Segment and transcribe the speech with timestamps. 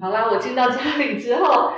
[0.00, 1.72] 好啦，我进到家里之后，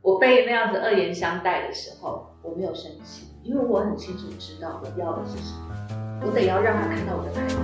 [0.00, 7.56] 我被那样子恶言相待的时候，我没有生气，因为我很清楚知道我要的是什么，我得要让他看到我的态度。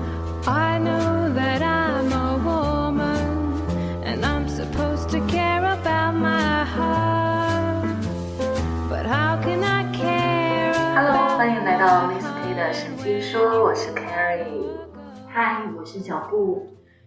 [0.47, 3.63] I know that I'm a woman
[4.05, 7.87] and I'm supposed to care about my heart.
[8.91, 10.75] But how can I care?
[10.95, 14.77] Hello，about 欢迎来到 Miss K 的神经说，我是 Carrie。
[15.29, 16.67] 嗨，我是小布。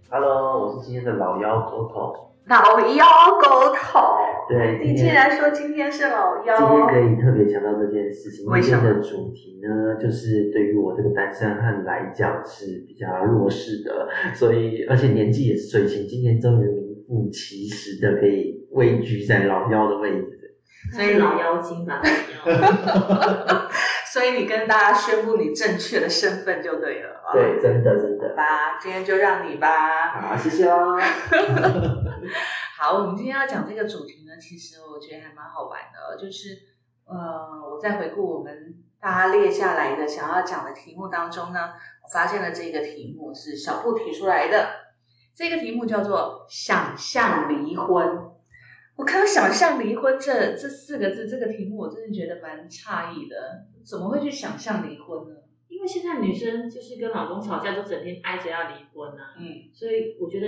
[0.09, 2.34] Hello，我是今天的老妖狗头。
[2.47, 3.05] 老妖
[3.41, 3.99] 狗头，
[4.47, 6.55] 对，你竟然说今天是老妖？
[6.55, 8.45] 今天可以特别强调这件事情。
[8.45, 20.39] 为什么今天的主题呢，就是对于我这个单身汉来讲是比较弱势的，所以而且年纪也是最轻，今天终于名副其实的可以位居在老妖的位置。
[20.93, 21.99] 所以老妖精吧，
[22.45, 22.61] 老妖。
[24.15, 27.21] 所以你跟大家宣布你正确的身份就对了。
[27.21, 28.33] 啊对，真的真的。
[28.33, 30.21] 吧，今天就让你吧。
[30.21, 30.97] 好，谢谢哦。
[32.79, 36.55] 好，我们今天要讲这个主题呢，其实我觉得还蛮好玩的，就是
[37.05, 44.69] 呃，我在回顾我们大家列下来的想要讲的题目当中呢，我发现了这个题目是小布提出来的，
[45.35, 48.31] 这个题目叫做“想象离婚”。
[48.95, 55.35] 我看到“想象离婚”这这四个字，这个题目我真的觉得蛮诧异的，怎么会去想象离婚呢？
[55.67, 60.47] 因为现在女生就是跟老公吵架，都整天挨着要离婚啊，嗯，所以我觉得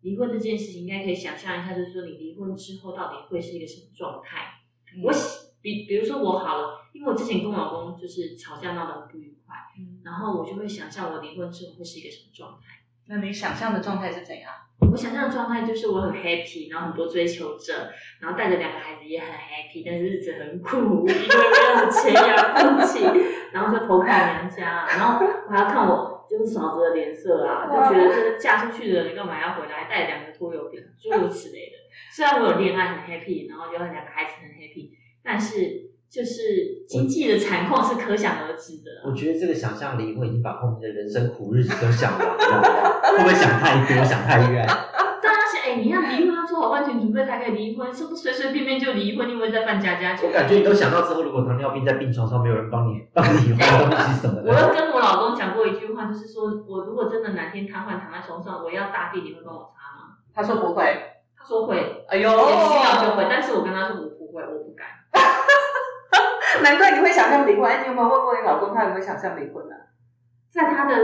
[0.00, 4.54] 离婚这件事情应该可以想象一下，就是说你离婚之后到底会是一个什么状态。
[5.02, 12.82] 我喜比比如说我好了，因为我之前跟我老公就是吵架闹得很不愉快，嗯然后我就会想象我离婚之后会是一个什么状态。
[13.06, 14.50] 那你想象的状态是怎样？
[14.94, 23.04] 我想象的状态就是我很 happy，然后很多追求者，然后带着两个孩子也很 happy，但是日子很苦，因为没有钱养不起，
[23.50, 31.72] 然后就投靠娘家，然后我还要看我就是嫂子的脸色啊，就觉得这个嫁出去的人干嘛要回来带两个拖油瓶，诸如此类的。
[32.14, 34.90] 虽然我有恋爱很 happy，然后有两个孩子很 happy，
[35.24, 39.02] 但是就是经济的惨况是可想而知的。
[39.04, 42.62] 我觉得这个想象离婚已经把后面的人生苦日子都想完了，
[43.02, 44.64] 会不会想太多，想太远？
[45.18, 49.28] 当然是，哎、你要离婚要做好万全准备才可以离婚，是不是随随便便就离婚？
[49.28, 50.28] 你以为在办家家酒？
[50.28, 54.46] 我感觉你都想到之后，如果糖尿病在病床上，没有人帮你帮你换东西什么的。
[54.54, 60.14] 我又跟我老公讲过一句话，就是说我如果真的哪天瘫痪躺在床上，我要大便，你会帮我擦吗？
[60.32, 61.10] 他说不会。
[61.36, 64.86] 他说会，哎呦，也需要就会，但是我跟他说我不会，我不敢。
[66.62, 67.64] 难怪你会想象离婚。
[67.70, 69.74] 哎，你有没有问过你老公，他有没有想象离婚呢、
[70.52, 70.94] 在他的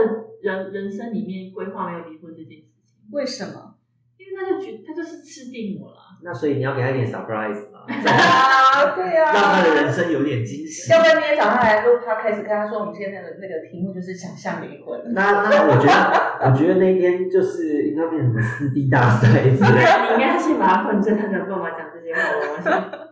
[0.41, 3.75] 人人生里面规划没有离婚这件事情，为什么？
[4.17, 5.97] 因为他就觉他就是吃定我了。
[6.23, 10.91] 那所以你要给他一点 surprise 嘛， 啊，对啊、让他的人生有点惊喜。
[10.91, 15.01] 要不然你也找他来录 podcast，跟他说我们现在的那个题目就是想象离婚。
[15.13, 20.15] 那那我觉得，我觉得那天就是应该变成什么四 D 大赛之类的。
[20.15, 22.21] 你应该先把他困住，他才有办法讲这些话。
[22.37, 23.10] 我相信。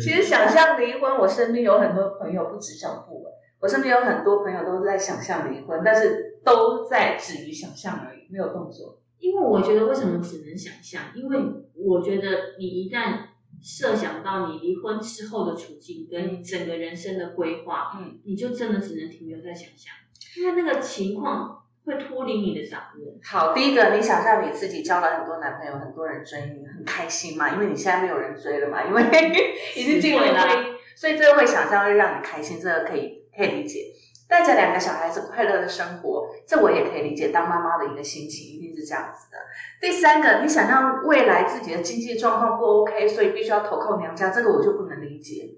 [0.00, 3.24] 其实想象离婚，我身边有很多朋友，不止小布，
[3.60, 8.98] 我身边有很多朋友都是在想象离婚，但是都在止于想象而已，没有动作。
[9.18, 11.02] 因为我觉得为什么只能想象？
[11.14, 11.38] 因为
[11.74, 13.18] 我觉得你一旦
[13.62, 19.94] 设想到你离婚之后的处境跟你整个人生的规划，嗯，你就真的只能停留在想象，
[20.36, 23.14] 因为那个情况会脱离你的掌握。
[23.24, 27.50] 好，第一个，你想象你自己交了很多男朋友，很多人追你，很开心嘛？
[27.50, 29.02] 因为你现在没有人追了嘛，因为
[29.76, 30.64] 已经进入婚姻，
[30.96, 33.80] 所以这个会想象会让你开心，这个可以可以理解。
[34.28, 37.28] 带着两个小孩子快乐的生活，这我也可以理解。
[37.28, 39.38] 当妈妈的一个心情一定是这样子的。
[39.80, 45.48] 第三个，你想象未来自己的经济状况不 OK，所以必须要投靠娘家，这个我就不能理解。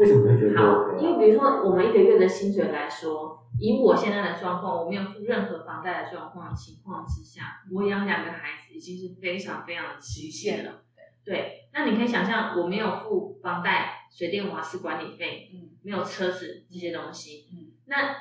[0.00, 0.98] 为什么会觉得，OK？
[0.98, 10.84] 因为比如说我们一个月的薪水来说，以我现在的状况，我没有付任何房贷的状况情况之下，我养两个孩子已经是非常非常的极限了。
[11.22, 18.16] 对，那你可以想象，我没有付房贷、水电瓦斯管理费，嗯，没有车子这些东西，嗯，那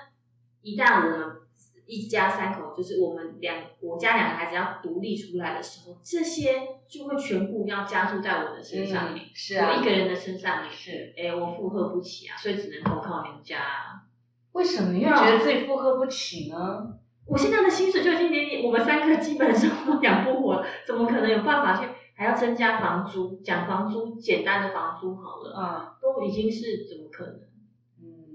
[0.61, 1.27] 一旦我们
[1.89, 11.13] 一家三口，就是我们两我家两个孩子要独立出来的时候，这些就会全部要加注在我的身上面，是我一个人的身上面，是。
[11.17, 14.05] 哎，我负荷不起啊，所以只能投靠人家、啊。
[14.51, 16.93] 为什么要觉得自己负荷不起呢？
[17.25, 23.39] 我现在的薪水就已经连我们三个基本上都养不活，怎么可能有办法去还要增加房租？
[23.43, 27.48] 讲房租，简单的房租好了，啊、都已经是怎么可能？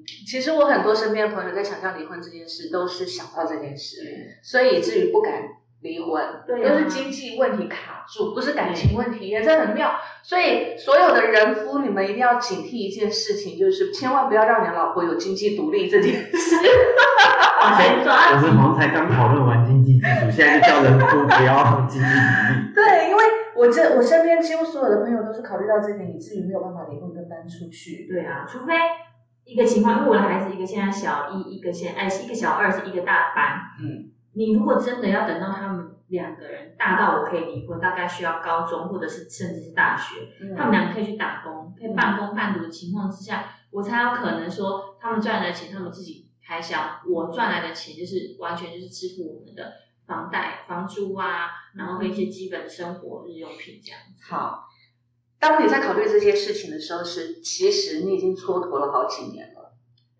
[0.04, 3.98] 嗯，其实我很多身边的朋友在想象离婚这件事，都是想到这件事，
[4.42, 5.32] 所以以至于不敢
[5.80, 9.92] 离婚，对啊都是经济问题卡住，不是感情问题，也这很妙。
[10.22, 16.56] 所以所有的人夫，你们一定要警惕一件事情，就是千万不要让你的老婆有经济独立这件事。
[17.60, 22.74] 往前我抓们好像才刚讨论完经济基础，现在就叫人夫不要经济独立。
[22.74, 23.24] 对，因为
[23.56, 28.06] 我这我身边几乎所有的朋友都是考虑到这点，以至于没有办法离婚跟搬出去。
[28.06, 28.74] 对啊，除非
[29.44, 33.60] 一个情况，因为我的孩子一个现在小一，一个现哎一个小二，是一个大班。
[33.78, 49.74] 嗯，你如果真的要等到他们两个人大到我可以离婚，大概需要高中或者是甚至是大学，嗯他们两个可以去打工，可以半工半读的情况之下，我才有可能说他们赚来的钱他们自己开销，我赚来的钱就是完全就是支付我们的
[50.06, 54.32] 房贷、房租啊，然后跟一些基本生活日用品这样子。
[54.32, 54.68] 好。
[55.46, 59.74] 当你在考虑这些事情的时候，是其实你已经蹉跎了好几年了，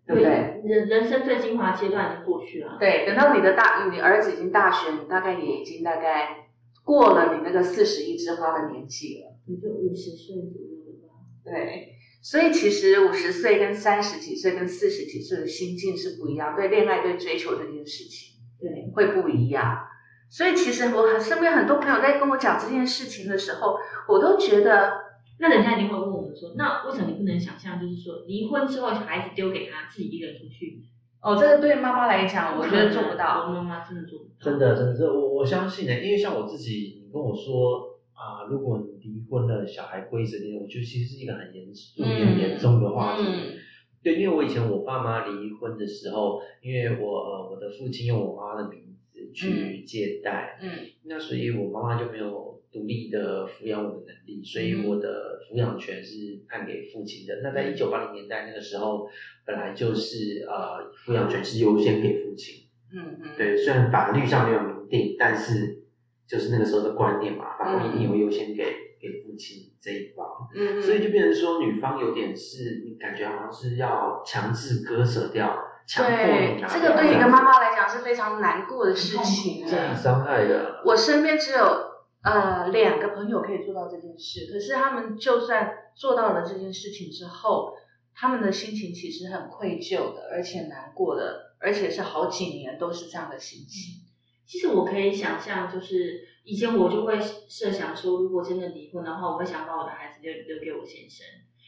[0.05, 0.61] 对不对？
[0.63, 2.77] 人人生最精华阶段已经过去了。
[2.79, 6.45] 对，等到你的大，你儿子已经大学，你大概也已经大概
[6.83, 9.35] 过了你那个四十一枝花的年纪了。
[9.47, 11.25] 也就五十岁左右了吧。
[11.43, 19.87] 对，所以其实五十岁跟三十几岁跟四十几岁的心境是不一样，对恋爱、对追求这件事情对，会不一样。
[20.27, 24.91] 所以其实我很身边很多朋友在跟我讲这件事情的时候，我都觉得，
[25.39, 30.83] 那人家一定会问我们说，那为什么你不能想象，就是说离婚之后孩子丢给他自己一个人出去？
[31.21, 33.51] 哦，这个对妈妈来讲，我觉得做不我到。
[33.51, 34.31] 妈妈真的做不到。
[34.39, 43.23] 真的，真的，这我我相信呢、因为像我自己，你跟我说啊，如果你离婚了，小孩归谁的，我觉得其实是一个很严肃、嗯很严重的话题。
[43.25, 43.57] 嗯
[44.03, 50.69] 对，因为我以前我爸妈离婚的时候，因为我呃我的父亲用我妈妈的名字去借贷，嗯
[51.05, 57.39] 那所以我妈妈就没有独立的抚养我的能力，所以我的抚养权是判给父亲的。
[57.41, 59.07] 那在一九八零年代那个时候，
[59.45, 62.65] 本来就是呃抚养权是优先给父亲。
[62.93, 65.83] 嗯嗯，对，虽然法律上没有明定，但是
[66.27, 68.63] 就是那个时候的观念嘛，法律一定有优先给
[69.01, 75.57] 给父亲这一方，嗯，嗯所以就变成说女方有点是你感觉好像是要强制割舍掉，
[75.87, 79.93] 强迫这个对一个妈妈来讲是非常难过的事情这很啊。
[79.95, 80.81] 伤害的。
[80.85, 81.94] 我身边只有
[82.25, 87.75] 呃两个朋友可以做到这件事，可是他们就算做到了这件事情之后，
[88.15, 94.01] 他们的心情其实很愧疚的，而且难过的，而且是好几年都是这样的心情。
[94.47, 101.25] 其实我可以想象，就是以前我就会设想说，如果真的离婚的话，我会想把我的孩子留留给我先生，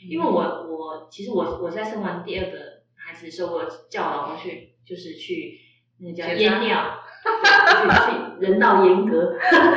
[0.09, 5.59] 因为我我其实我我在生完第二个孩子的时候，我有叫我老公去，就是去
[5.99, 9.35] 那个叫阉掉，对去去人道严格，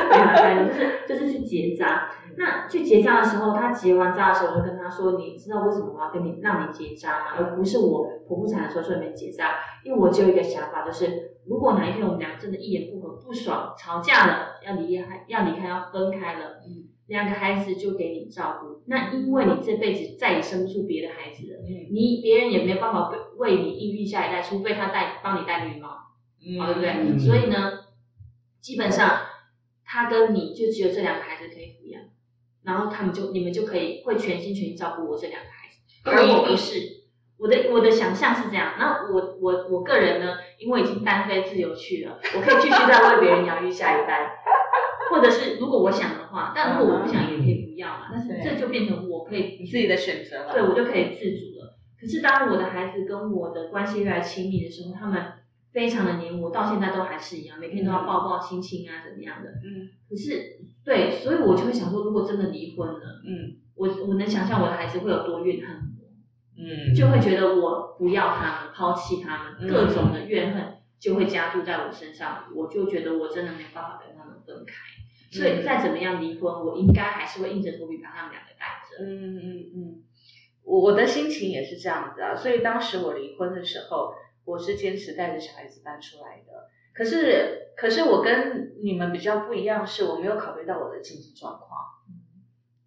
[0.09, 2.09] 没有啦就是就是去结扎。
[2.37, 7.25] 那去结扎的时候，他结完扎的时候，我就跟他说：“你知道为什么我要跟你让你结扎吗？
[7.37, 18.81] 而不是我剖腹产的时候说你们结扎，因为我只有一个想法，就是如果哪一天我们俩真的一言不合、不爽、吵架了，要离开、要离开、要分开了，嗯两个孩子就给你照顾。
[18.87, 25.89] 那因为你这辈子再也生不出别的孩子了，嗯你别人也没有办法为为你孕育下一代，除非他带帮你戴绿帽。
[26.45, 26.89] 嗯哦，对不对？
[26.91, 27.79] 嗯所以呢，
[28.59, 29.21] 基本上
[29.85, 32.01] 他跟你就只有这两个孩子可以抚养，
[32.63, 37.01] 然后他们就你们就可以会全心全意照顾我这两个孩子，而我不是。
[37.41, 44.29] 我的我的想象是这样，那我我我个人呢，因为已经单飞自由去了，我可以继续再为别人养育下一代，
[45.09, 50.53] 或者是如果我想的话，但如果我不想也可以不要嘛，但是这就变成我可以你自己的选择了。
[50.53, 51.79] 对我就可以自主了。
[51.99, 55.19] 可是当我的孩子跟我的关系越来越亲密的时候，他们
[55.71, 59.49] 非常的黏我，到现在都还是一样，每天都要抱抱亲亲啊，怎么样的。
[59.49, 66.07] 嗯可是对，所以我就会想说，如果真的离婚了，嗯我我能想象我的孩子会有多怨恨我，
[66.57, 74.75] 嗯就会觉得我不要他们，抛弃他们，嗯各种的怨恨就会加注在我身上，我就觉得我真的没有办法跟他们分开。
[75.31, 79.01] 所以再怎么样离婚，我应该还是会硬着头皮把他们两个带着。
[79.05, 79.39] 嗯嗯
[79.73, 80.03] 嗯，
[80.65, 84.11] 我我的心情也是这样子啊，所以当时我离婚的时候，
[84.45, 86.69] 我是坚持带着小孩子搬出来的。
[86.93, 91.69] 可是，可是我跟你们比较不一样，是我没有考虑到我的经济状况。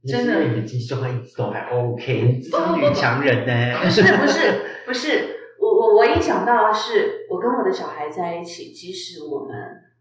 [0.06, 3.80] 真的你的经济状况一直都还 OK，是女强人呢。
[3.82, 9.56] 不是不是不是，我我我一想到的是，我跟我的小孩在一起，即使我们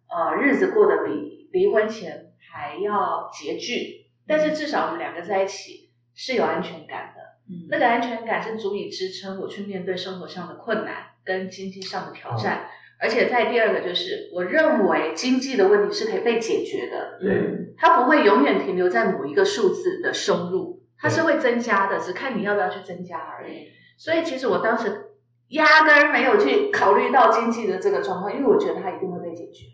[0.10, 7.22] 呃日子过得比离婚前还要拮据，但是至少我们两个在一起是有安全感的。
[7.50, 12.66] 嗯那个安全感是足以支撑我去面对生活上的困难跟经济上的挑战。
[13.00, 23.68] 而且在第二个就是，我认为经济的问题是可以被解决的，对它不会永远停留在某一个数字的收入，它是会增加的，只看你要不要去增加而已。
[23.98, 24.90] 所以其实我当时
[25.50, 29.66] 压根儿没有去考虑到经济的这个状况，因为我觉得它一定会被解决。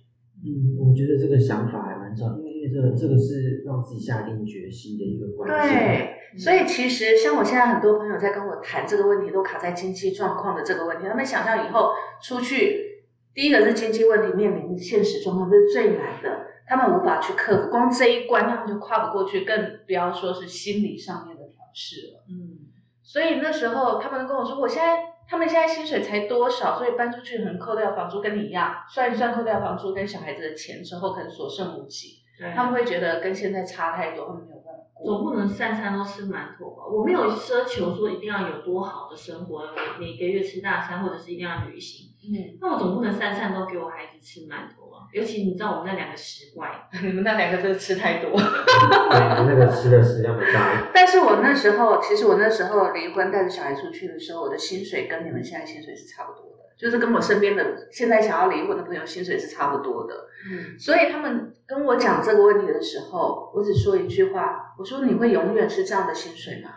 [0.44, 5.70] 嗯，我觉得这个想法还蛮重要，因为这个这个是让自己下定决心的一个关键。
[5.70, 11.08] 对，所以其实像我现在很多朋友在跟我谈这个问题，都卡在经济状况的这个问题。
[11.08, 16.48] 他们想象以后出去，第一个是经济问题面临现实状况，这是最难的。
[16.68, 22.24] 他们无法去克服，光这一关他们就跨不过去，更不要说是心理上面的调试了。
[22.30, 22.70] 嗯，
[23.02, 32.19] 所以那时候他们跟我说，我现在他们现在薪水才多少，所以搬出去可能扣掉房租，跟你一样，算一算扣掉房租跟小孩子的钱之后，可能所剩无几。
[32.40, 35.06] 对他们会觉得跟现在差太多，他们没有办法过。
[35.06, 36.86] 总不能三餐都吃馒头吧？
[36.90, 39.64] 我没有奢求说一定要有多好的生活，
[40.00, 42.08] 每每个月吃大餐，或者是一定要旅行。
[42.22, 45.08] 嗯，那我总不能三餐都给我孩子吃馒头啊！
[45.14, 46.70] 尤其你知道我们那两个食怪，
[47.02, 48.32] 你们那两个真的吃太多。
[48.32, 50.92] 对，那个吃的食量很大。
[50.94, 60.14] 但是我那时候，其实我那时候离婚带着小孩出去的时候，我的薪水跟你们现在薪水是差不多的，就是跟我身边的现在想要离婚的朋友薪水是差不多的。
[60.50, 66.70] 嗯，所以他们跟我讲这个问题的时候，我只说一句话，我说你会永远是这样的薪水吗？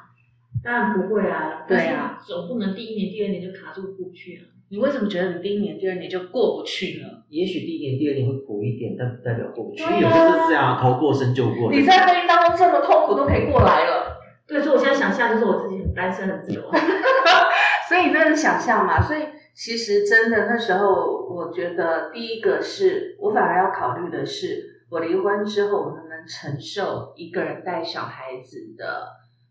[0.64, 4.50] 当然不会啊，对啊，总不能第一年、第二年就卡住过不去啊。
[4.68, 7.08] 你为什么觉得你第一年、第二年就过不去呢？
[7.28, 9.84] 也许第一年、第二年会苦一点，但不代表过不去。
[9.84, 11.70] 对啊有些就是这样，头过身就过。
[11.70, 14.16] 你在婚姻当中这么痛苦都可以过来了，
[14.46, 16.62] 对，所以我现在想象就是我自己很单身、很自由。
[17.88, 19.02] 所以那是想象嘛。
[19.02, 19.20] 所以
[19.54, 29.08] 其实真的那时候，我觉得第一个是我反而要考虑的是，我离婚之后我能不能承受一个人带小孩子的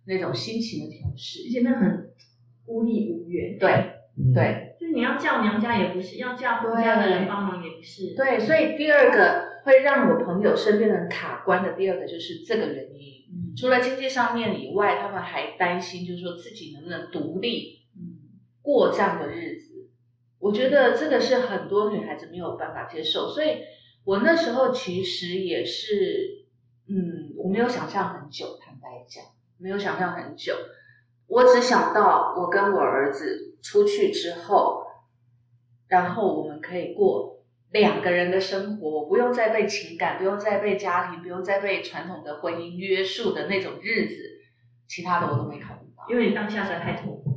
[0.08, 1.50] 那种心情的调试而。
[1.51, 2.12] 且那很
[2.65, 3.58] 孤立无援。
[3.60, 3.70] 对
[4.17, 8.15] 嗯，对就是你要叫娘家也不是，要叫夫家的人帮忙也不是。
[8.15, 13.24] 对，所以第二个会让我朋友身边的人卡关的第二个就是这个原因。
[13.31, 18.20] 嗯，除了经济上面以外，他们还担心，就是说自己能不能独立嗯，
[18.62, 19.71] 过这样的日子。
[20.42, 23.60] 我觉得这个是很多女孩子没有办法接受，所以
[24.04, 26.48] 我那时候其实也是，
[26.90, 29.24] 嗯，我没有想象很久，坦白讲，
[29.60, 30.56] 没有想象很久，
[31.28, 34.84] 我只想到我跟我儿子出去之后，
[35.88, 44.16] 然后我们可以过两个人的生活，我不用再被情感，不用再被家庭，不用再被传统的婚姻约束的那种日子，
[44.88, 46.04] 其他的我都没考虑到。
[46.10, 47.31] 因为你当下实在太痛苦，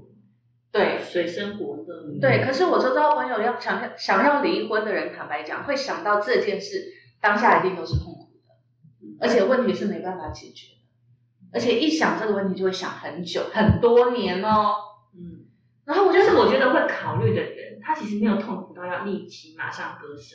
[0.74, 2.18] 对，水深火热。
[2.20, 6.86] 对，可是我周遭朋友要想想要离婚的人，坦白讲，会想到这件事，
[7.20, 14.74] 当下一定都是痛苦的，而且问题是没办法解决的，而且一想这个问题就会想很久，很多年哦。
[15.14, 15.46] 嗯，
[15.84, 20.34] 然后我就就是我觉得会考虑的人，他其实没有痛苦到要立即马上割舍。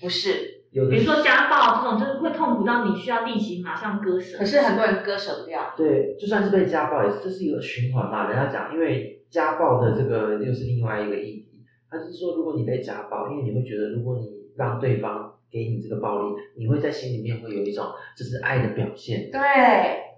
[0.00, 4.38] 不是，有比如说家暴这种，就是会痛苦到你需要立即马上割舍。
[4.38, 5.74] 可是很多人割舍不掉。
[5.76, 8.30] 对，就算是被家暴，也是这是一个循环嘛。
[8.30, 11.64] 人家讲，因为家暴的这个又是另外一个议题。
[11.90, 19.40] 他是说，如果你被家暴，因为你会觉得，如果你让对方给你这个暴力，你会在心里面会有一种这是爱的表现，对，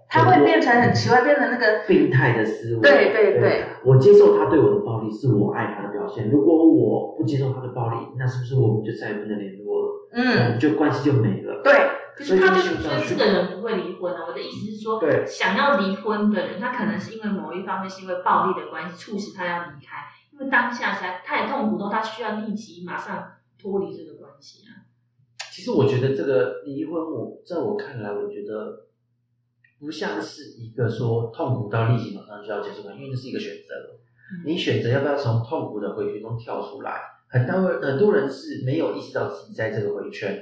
[0.09, 2.81] 他会变成很奇怪，变成那个病态的思维。
[2.81, 6.29] 对对对我接受他对我的暴力，是我爱他的表现。
[6.29, 9.87] 如果我不接受他的暴力，那是不是我们就再也不能联络了？
[9.87, 11.61] 我嗯，们就关系就没了。
[11.63, 11.71] 对，
[12.15, 14.25] 可是他就是说这个人不会离婚啊。
[14.27, 24.85] 我的意思是说，对想要离婚的人，他可能是因为某一方面是因为暴力的关系促使他要离开，因为当下实在太痛苦到他需要立即马上脱离这个关系啊。
[25.51, 28.87] 其实我觉得这个离婚，我在我看来，我觉得
[29.79, 33.99] 不像是一个说痛苦到立即马上就要结束因为那是一个选择。
[34.45, 37.01] 你选择要不要从痛苦的回圈中跳出来？
[37.27, 40.37] 很多很多人是没有意识到自己在这个回圈，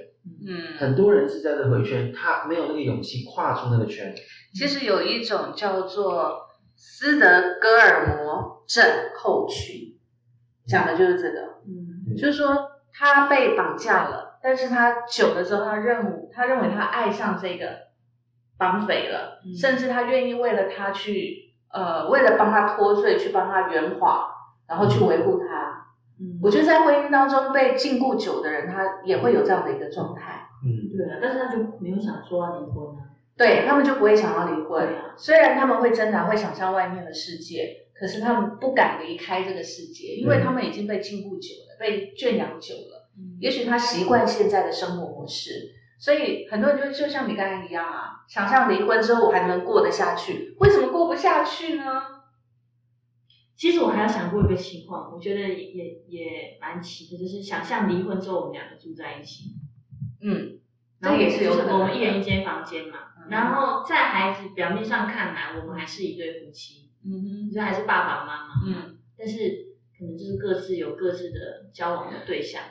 [0.47, 4.13] 嗯，很多人是在这个回圈，他没有那个勇气跨出那个圈。
[4.53, 7.27] 其实有一种叫做斯德
[7.61, 8.83] 哥尔摩症
[9.15, 9.97] 候群，
[10.67, 11.59] 讲的就是这个。
[11.67, 12.55] 嗯就是说
[12.91, 17.67] 他被绑架了，但是他久了之后，他认为他认为他爱上这个
[18.57, 24.27] 绑匪了，嗯甚至他愿意为了他去呃，为了帮他脱罪，去帮他圆谎，
[24.67, 25.85] 然后去维护他。
[26.21, 33.07] 嗯我觉得在婚姻当中被禁锢久的人，他也会有这样的一个状态，嗯，对啊，但是他就没有想说要离婚啊。
[33.37, 34.85] 对他们就不会想要离婚。
[35.15, 43.07] 虽然他们会挣扎，会想象外面的世界，可是他们不敢离开这个世界，因为他们已经被禁锢久了，被圈养久了。
[43.17, 52.01] 嗯也许他习惯现在的生活模式，所以很多人就就像你刚才一样啊，想象离婚之后我还能过得下去，为什么过不下去呢？
[53.59, 59.49] 其实我还有想过一个情况，我觉得也也也蛮奇的，就是想象离婚之后我们两个住在一起，
[60.21, 60.61] 嗯，
[61.01, 63.27] 这也是有可能我们一人一间房间嘛，嗯。
[63.29, 67.51] 然后在孩子表面上看来，我们还是一对夫妻，嗯哼。
[67.51, 72.63] 就还是爸爸妈妈，嗯，但是可能就是各自有各自的交往的对象，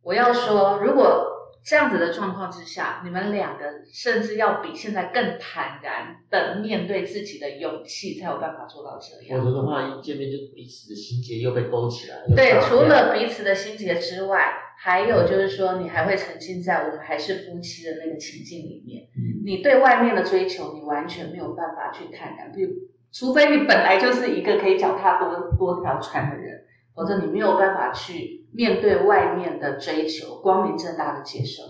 [0.00, 1.35] 我要说，如果
[1.66, 9.44] 这样子的状况之下，你们两个甚至要比现在更坦然的面对自己的勇气，才有办法做到这样。
[9.44, 12.18] 否则的话，一见面就彼此的心结又被勾起来。
[12.18, 19.08] 了对，除了彼此的心结之外，还有就是说，你还会沉浸在我们还是夫妻的那个情境里面。
[19.16, 22.70] 嗯你对外面的追求，你完全没有办法去坦然，比如，
[23.12, 26.62] 除非你本来就是一个可以脚踏多多条船的人，
[26.94, 31.62] 否则你没有办法去面对外面的追求，光明正大的接受。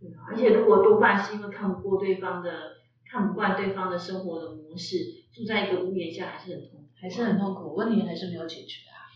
[0.00, 2.50] 对啊，而且如果多半是因为看不过对方的，
[3.10, 4.98] 看不惯对方的生活的模式，
[5.32, 9.06] 住在一个屋檐下还是很痛苦，还是很痛苦，问题还是没有解决啊。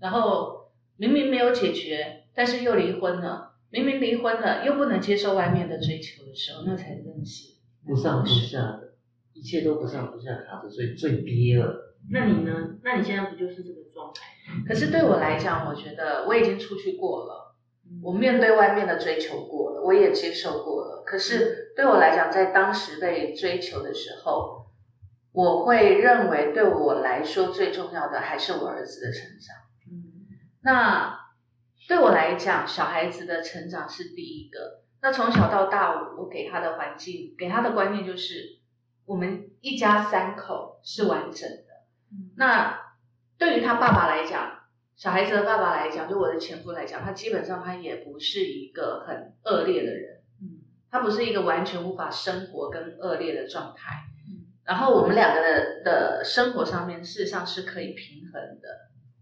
[0.00, 7.54] 然后明明没有解决，但是又离婚了，明明离婚了又不能接受外面的追求的时候，那才真的是
[7.86, 8.94] 不上不下的，
[9.32, 11.89] 一切都不上不下，卡着最最憋了。
[12.08, 12.78] 那你呢？
[12.82, 14.26] 那你现在不就是这个状态？
[14.66, 21.02] 可是对我来讲，我觉得我已经出去过了，嗯我面对外面的追求过了，我也接受过了。
[21.04, 24.66] 可是对我来讲，在当时被追求的时候，
[25.32, 29.56] 我会认为对我来说最重要的还是我儿子的成长。
[29.90, 30.26] 嗯
[30.62, 31.18] 那
[31.88, 34.80] 对我来讲，小孩子的成长是第一个。
[35.02, 38.58] 那从小到大，我我给他的环境，给他的观念就是，
[39.06, 41.69] 我们一家三口是完整的。
[42.12, 42.78] 嗯那
[43.38, 44.58] 对于他爸爸来讲，
[44.96, 54.04] 小孩子的爸爸来讲，就我的前夫来讲，他基本上他也不是一个很恶劣的人，嗯他不是一个完全无法生活跟恶劣的状态。
[54.28, 58.68] 嗯然后我们两个的的生活上面，事实上是可以平衡的、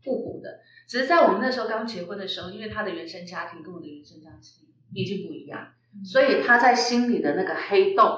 [0.04, 0.60] 互补的。
[0.86, 5.72] 只是在我们那时候刚结婚的时候，因为他的原生家庭跟我的原生家庭毕竟不一样，
[6.04, 8.10] 所以他在心里的那个黑洞，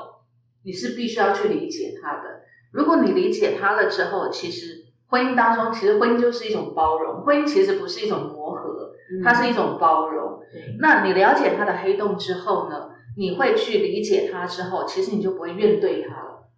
[0.64, 2.39] 你是必须要去理解他的。
[2.72, 8.92] 如果你理解他了之后，其实婚姻当中，其实婚姻就是一种包容，婚姻其实不是一种磨合，
[9.24, 10.40] 它是一种包容。
[10.52, 16.48] 对，那你了解他的黑洞之后呢，你会去理解他之后，其实你就不会怨对他了。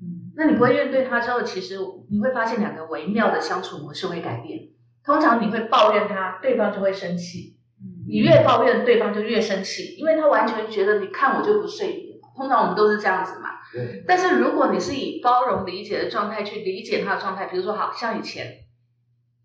[0.00, 1.76] 嗯那你不会怨对他之后，其实
[2.10, 4.60] 你会发现两个微妙的相处模式会改变。
[5.04, 12.01] 通常你会抱怨他，对方就会生气；嗯你越抱怨，对方就越生气，因为他完全觉得你看我就不顺眼嘛。
[12.36, 13.50] 通常我们都是这样子嘛。
[13.72, 18.46] 对，但是如果你是以包容理解的状态去理解他的状态，比如说，好像以前，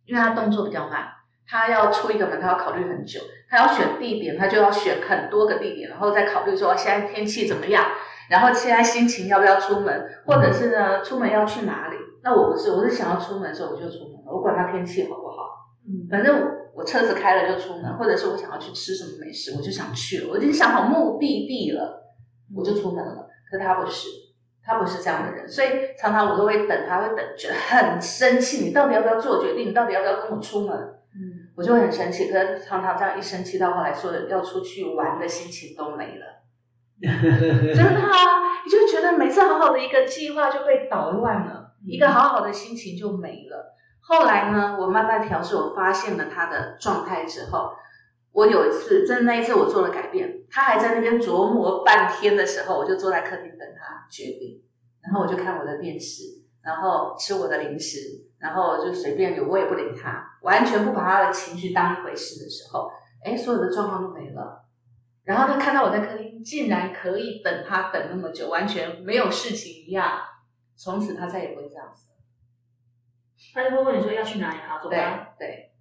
[0.06, 1.06] 因为他动作比较慢，
[1.47, 7.86] 他要出一个门，他要考虑很久，他要选地点，他就要选很多个地点，然后再考虑说现在天气怎么样，
[8.30, 11.95] 然后现在心情要不要出门，或者是呢出门要去哪里？
[12.23, 15.47] 那我不是，我是想要出门的时候我就出门了，我管他天气好不好，
[15.88, 16.45] 嗯反正
[16.76, 22.07] 我车子开了就出门，或者是我想要去吃什么美食，我就想去了，我已经想好目的地了，
[22.56, 23.28] 我就出门了。
[23.50, 24.10] 可他不是，
[24.64, 28.66] 他不是这样的人，所以常常我都会等他，会等，觉得很生气。
[28.66, 29.70] 你到底要不要做决定？
[29.70, 30.78] 你到底要不要跟我出门？
[31.16, 32.32] 嗯我就会很生气。
[32.32, 36.26] 可是常常这样一生气，到后来说的要出去玩的心情都没了。
[37.02, 43.76] 真的啊，你就觉得每次好好的一个计划就被捣乱了，一个好好的心情就没了。
[44.02, 47.72] 后来呢，我慢慢调试，我发现了他的状态之后，
[48.38, 54.62] 我有一次，真的那一次我做了改变，他还在那边琢磨半天的时候，我就坐在客厅等他决定，
[55.02, 56.21] 然后我就看我的电视，
[56.62, 57.97] 然后吃我的零食，
[58.38, 62.91] 然后就随便有，我也不理他，完全不把他的情绪当一回事的时候，
[63.26, 64.67] 哎，所有的状况都没了。
[65.23, 70.19] 然后他看到我在客厅，竟然可以等他等那么久，完全没有事情一样。
[70.76, 72.12] 从此他再也不会这样子。
[73.52, 75.30] 他就会问你说要去哪里，好走对吧。
[75.39, 75.71] 对，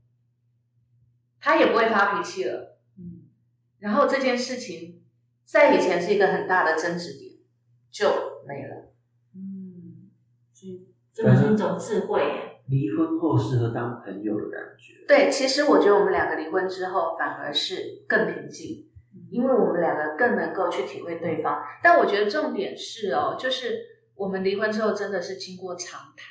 [1.46, 2.76] 他也不会发脾气了。
[2.98, 3.22] 嗯
[3.78, 5.04] 然后这件事情
[5.44, 7.34] 在以前是一个很大的争执点，
[7.88, 8.08] 就
[8.48, 8.92] 没了。
[9.32, 10.10] 嗯，
[10.52, 12.62] 所以真的是一种智慧耶。
[12.66, 15.06] 离婚后适合当朋友的感觉。
[15.06, 18.90] 对，其实我觉得我们两个离婚之后反而是更平静，
[19.30, 21.62] 因为我们两个更能够去体会对方。
[21.80, 23.78] 但我觉得重点是哦，就是
[24.16, 26.26] 我们离婚之后真的是经过长谈，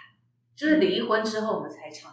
[0.58, 2.12] 就是离婚之后我们才长。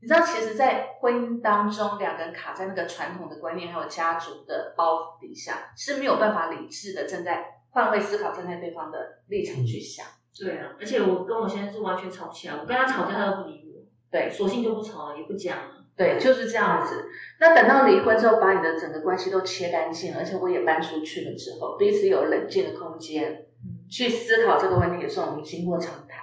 [0.00, 10.06] 你知道，其实，在婚姻当中，两个人卡在那个传统的观念还有家族的包袱底下，是没有办法理智的站在换位思考，站在对方的立场去想。
[10.38, 15.86] 对啊，而且我跟我先生是完全吵起来，我跟他吵架他都不理我，对，索性就不吵了，也不讲了。
[15.96, 17.08] 对，就是这样子。
[17.40, 23.32] 那等到离婚之后，把你的整个关系都切干净，而且我也搬出去了之后，彼此有冷静的空间，
[23.64, 26.22] 嗯去思考这个问题的时候，我们经过长谈。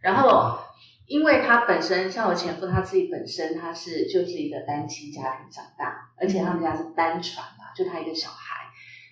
[0.00, 0.58] 然后，
[1.06, 8.64] 因为他本身像我前夫他自己本身他是就是一个单亲家庭长大，而且他们家是单传嘛，就他一个小孩。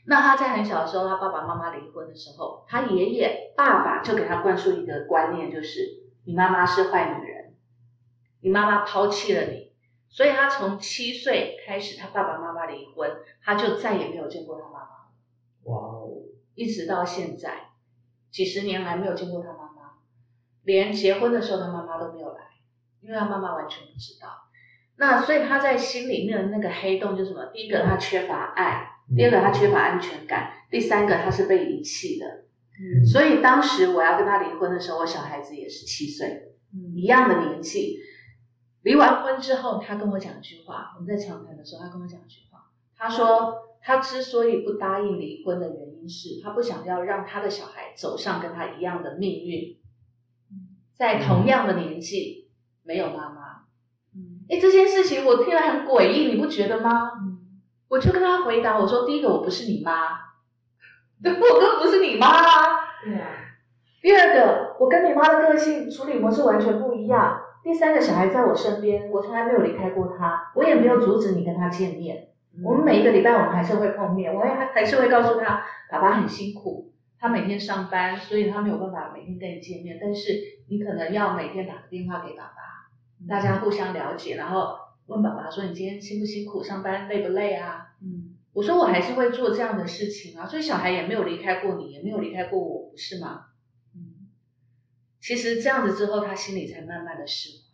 [0.04, 5.80] 那他在很小的时候，他爸爸妈妈离婚的时候，他爷爷爸爸就给他灌输一个观念，就是
[6.24, 7.54] 你妈妈是坏女人，
[8.40, 9.70] 你妈妈抛弃了你，
[10.08, 13.08] 所以他从七岁开始，他爸爸妈妈离婚，
[13.44, 14.88] 他就再也没有见过他妈妈。
[15.64, 16.10] 哇哦，
[16.56, 17.68] 一直到现在，
[18.32, 19.71] 几十年来没有见过他妈妈，
[20.64, 22.40] 连结婚的时候他妈妈都没有来，
[23.00, 24.28] 因为他妈妈完全不知道。
[24.96, 27.46] 那所以他在心里面的那个黑洞就是什么？
[27.52, 32.26] 第一个他缺乏爱，第二个他缺乏安全感，第三个他是被遗弃的。
[32.26, 37.98] 嗯所以当时我要跟他离婚的时候，我小孩子也是七岁，嗯一样的年纪。
[38.82, 42.58] 离完婚之后，他跟我讲一句话，我们在长谈的时候，他跟我讲一句话，
[42.96, 49.76] 他说他之所以不答应离婚的原因是他不想要让他的小孩走上跟他一样的命运，
[51.02, 52.48] 在同样的年纪
[52.84, 53.64] 没有妈妈。
[54.14, 56.90] 嗯哎，这件事情我听了很诡异，你不觉得吗？
[57.20, 57.38] 嗯
[57.88, 59.92] 我就跟他回答，我说第一个我不是你妈，
[61.20, 62.44] 对， 我根本不是你妈啊。
[63.04, 63.26] 对啊，
[64.00, 67.40] 第二个，我跟你妈的个性处理模式完全不一样。
[67.64, 72.28] 第三个，小孩在我身边，我从来没有离开过他，我也没有阻止你跟他见面。
[72.62, 76.91] 我们每一个礼拜我们还是会碰面，我也还还是会告诉他，爸爸很辛苦，
[77.22, 79.96] 他每天上班，所以他没有办法每天跟你见面。
[80.00, 82.90] 但是你可能要每天打个电话给爸爸，
[83.28, 87.94] 大家互相了解，然后问爸爸说你今天辛不辛苦，上班累不累啊？
[88.02, 93.46] 嗯我说我还是会做这样的事情啊，所以小孩也没有离开过你，也没有离开过我，不是吗？
[93.94, 94.28] 嗯
[95.20, 97.64] 其实这样子之后，他心里才慢慢的释怀。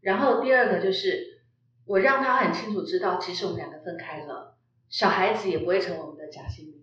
[0.00, 1.42] 然后第二个就是，
[1.84, 4.56] 我让他很清楚知道，其实我们两个分开了，
[4.88, 6.81] 小孩子也不会成为我们的夹心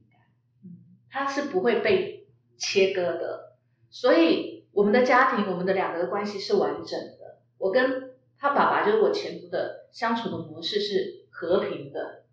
[1.10, 3.58] 他是不会被切割的。
[3.90, 7.40] 所以我们的家庭，我们的两个的关系是完整的。
[7.58, 12.24] 我跟他爸爸，就是我前夫的相处的模式是和平的。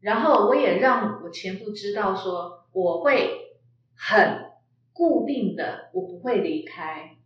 [0.00, 3.58] 然后我也让我前夫知道说，我会
[3.94, 4.52] 很
[4.92, 7.16] 固定的，我不会离开，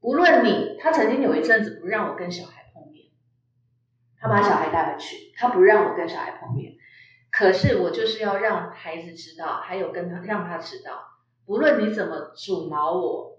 [0.00, 0.76] 不论你。
[0.78, 3.06] 他曾经有一阵子不让我跟小孩碰面，
[4.18, 6.72] 他把小孩带回去，他不让我跟小孩碰面。
[7.30, 11.00] 可是我就是要让孩子知道，还有跟他让他知道，
[11.46, 13.38] 不论你怎么阻挠我，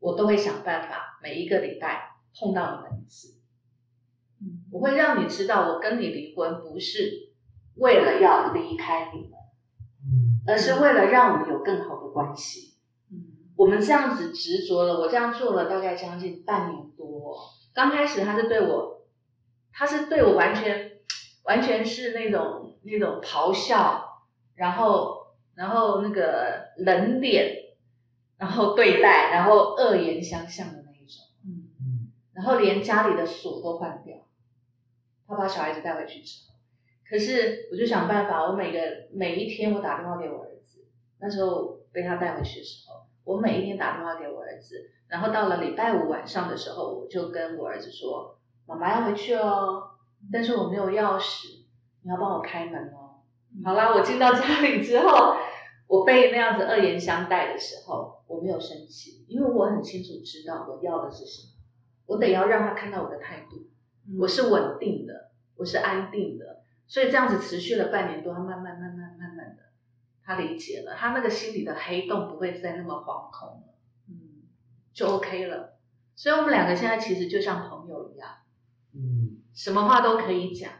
[0.00, 3.34] 我都会想办法，每一个礼拜碰到你们一次。
[4.40, 7.32] 嗯我会让你知道，我跟你离婚不是
[7.76, 9.38] 为了要离开你们，
[10.04, 12.74] 嗯而是为了让我们有更好的关系。
[13.10, 13.16] 嗯
[13.56, 17.34] 我们这样子执着了，我这样做了大概将近半年多。
[17.74, 19.06] 刚开始他是对我，
[19.72, 20.98] 他是对我完全
[21.44, 24.22] 完全是那种那种咆哮，
[24.54, 27.74] 然后然后那个冷脸，
[28.38, 34.16] 然后对待，然后恶言相向的那一种，嗯嗯然后连家里的锁都换掉。
[35.28, 36.54] 他把小孩子带回去之后，
[37.08, 38.78] 可是我就想办法，我每个
[39.12, 40.86] 每一天我打电话给我儿子，
[41.18, 49.82] 那时候被他带回去的时候，我每一天打电话给我儿子，然后到了礼拜五晚上的时候，我就跟我儿子说：“妈妈要回去哦，
[50.32, 51.55] 但是我没有钥匙，
[52.06, 53.18] 你要帮我开门哦。”
[53.64, 55.34] 好啦，我进到家里之后，
[55.88, 61.52] 我被那样子恶言相待的时候，我没有生气，因为我很清楚知道我要的是什么，
[62.06, 63.56] 我得要让他看到我的态度。
[64.08, 69.62] 嗯我是稳定的，我是安定的，所以这样子持续了半年多，他慢慢慢慢慢慢的，
[70.22, 73.74] 他理解了，他那个心里的黑洞不会再那么惶恐了，
[74.08, 74.46] 嗯
[74.92, 75.76] 就 OK 了。
[76.14, 78.28] 所以我们两个现在其实就像朋友一样，
[78.94, 80.70] 嗯什么话都可以讲。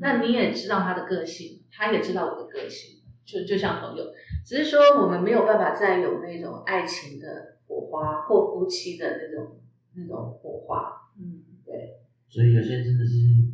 [0.00, 4.04] 那你也知道他的个性，他也知道我的个性，就就像朋友，
[4.44, 9.60] 只是说我们没有办法再有那种爱情的火花或夫妻的那种
[9.94, 10.96] 那种火花。
[11.18, 13.12] 嗯对所以有些人真的是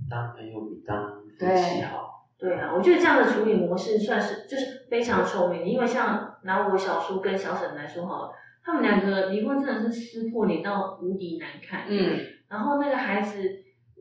[0.09, 2.15] 当朋友比当夫妻好。
[2.39, 8.33] 对啊，我觉得这样的处理模式算是就是非常聪明的，因为像拿我小叔跟小沈来说好了，
[8.63, 11.87] 他们两个离婚真的是撕破脸到无敌难看。
[11.89, 13.39] 嗯，然后那个孩子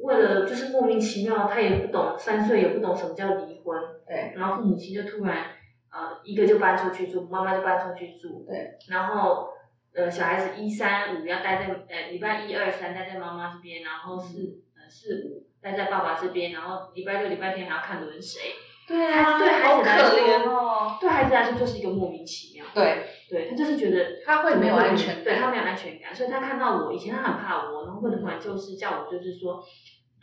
[0.05, 5.45] 为了就是莫名其妙，他也不懂，三岁也不懂什么叫离婚，对，然后父母亲就突然
[5.91, 9.49] 呃一个就搬出去住，妈妈就搬出去住，对，然后
[9.95, 18.41] 呃小孩子一三五要待在呃礼拜一二三待在妈妈这边，然后四呃四五待在爸爸这边，然后礼拜六礼拜天还要看轮谁，
[18.87, 20.97] 对啊对孩好可子来说怜哦。
[21.01, 29.61] 对孩子来说就是一个莫名其妙，对，对他就是觉得他会没有安全感对他没有安全感，所以他看到我以前他很怕我，然后会突然就是叫我就是说，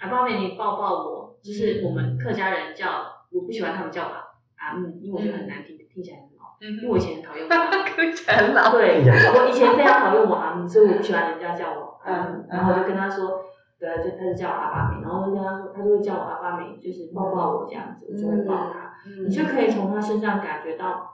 [0.03, 2.89] 阿爸妹你抱抱我，就是我们客家人叫
[3.31, 4.09] 我不喜欢他们叫我
[4.57, 7.73] 阿姆，因为我觉得很难听，听起来很老，嗯因为我以前很讨厌我阿姆。
[7.95, 8.73] 听起来很老。
[8.73, 13.45] 对，我以前非常讨厌我阿姆，所以我不喜欢人家叫我阿姆嗯，然后我就跟他说。
[13.79, 18.95] 对，就他就叫我阿爸美，然后就跟他说，他就会叫我阿爸美，就是抱抱我这样子，我就会抱他。
[19.05, 21.11] 嗯你就可以从他身上感觉到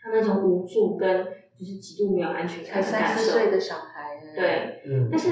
[0.00, 1.24] 他那种无助跟
[1.58, 3.18] 就是极度没有安全感的感受。
[3.18, 5.30] 四岁的小孩，，对，嗯但是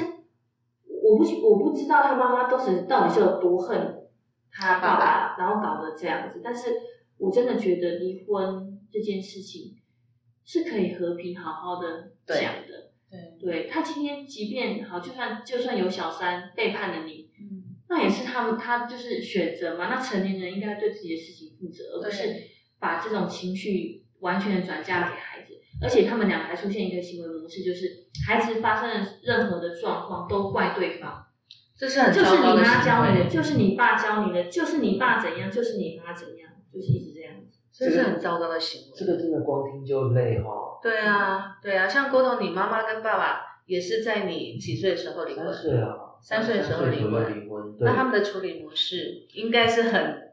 [1.08, 4.08] 我不我不知道他妈妈当时到底是有多恨
[4.52, 6.42] 他爸爸，然后搞得这样子。
[6.44, 6.74] 但是
[7.16, 9.76] 我真的觉得离婚这件事情
[10.44, 12.90] 是可以和平好好的讲的。
[13.10, 19.88] 对，对他今天即便好，就算就算有小三背叛了你，嗯，那也是他们他就是选择嘛。
[19.88, 22.22] 那成年人应该对自己的事情负责，而不是
[22.78, 25.37] 把这种情绪完全的转嫁给孩子。
[25.80, 31.26] 而且他们俩还出现一个行为模式，就是孩子发生了任何的状况都怪对方，
[31.78, 37.58] 这是很就是糟糕的你妈教你的，就是你爸教你的，就是你爸怎样，就是你妈怎样，就是一直这样子。
[37.72, 38.96] 这是很糟糕的行为。
[38.96, 40.50] 这个真的光听就累哈。
[40.82, 45.54] 对啊，对啊，像郭董，你妈妈跟爸爸也是在你几岁的时候离婚三？
[45.54, 50.27] 岁啊，三岁的时候离婚离婚，那，他们的处理模式应该是很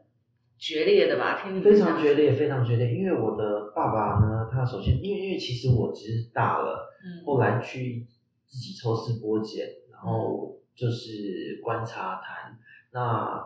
[0.58, 1.40] 决裂的吧？
[1.42, 2.94] 听你们非常决裂，非常决裂。
[2.94, 8.06] 因为我的爸爸呢，他首先，因为因为其实我其实大了，嗯后来去
[8.46, 12.58] 自己抽丝剥茧，然后就是观察谈。
[12.92, 13.44] 那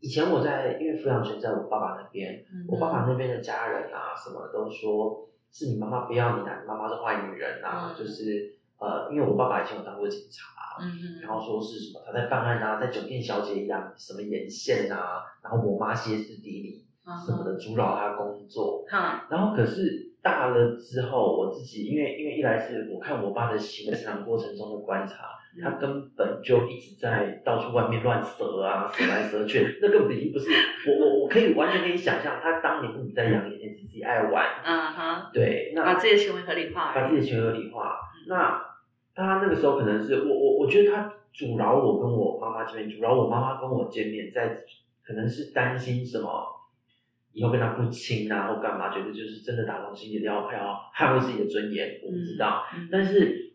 [0.00, 10.54] 以前我在，因为抚养权在我爸爸那边，嗯我爸爸那边的家人啊，什么都说是你妈妈不要你啊，你妈妈是坏女人啊，嗯就是呃，因为我爸爸以前有当过警察。
[10.78, 18.84] 嗯嗯，然后说是什么他在办案啊，在酒店小姐一样，什么眼线啊，然后我妈歇斯底里嗯什么的阻扰他工作。
[18.86, 25.24] 哈，然后可是大了之后，我自己因为因为一来是我看我爸的行为成长过程中的观察，
[25.56, 30.50] 嗯他根本就一直在到处外面乱折啊，折来折去，那根本已经不是
[30.86, 37.98] 我我我可以完全可以想象，他当年不在养眼自己爱玩，嗯哼，对，那把自己的行为合理化，把自己的行为合理化。
[38.26, 38.62] 那
[39.14, 44.62] 他那个时候可能是我我我觉得他阻挠我跟我妈妈见面，阻挠我妈妈跟我见面，在
[45.02, 46.44] 可能是担心什么
[47.32, 52.64] 以后跟他不亲啊或干嘛，觉得就是真的打从心底要要捍卫自己的尊严，我不知道。
[52.74, 53.54] 嗯但是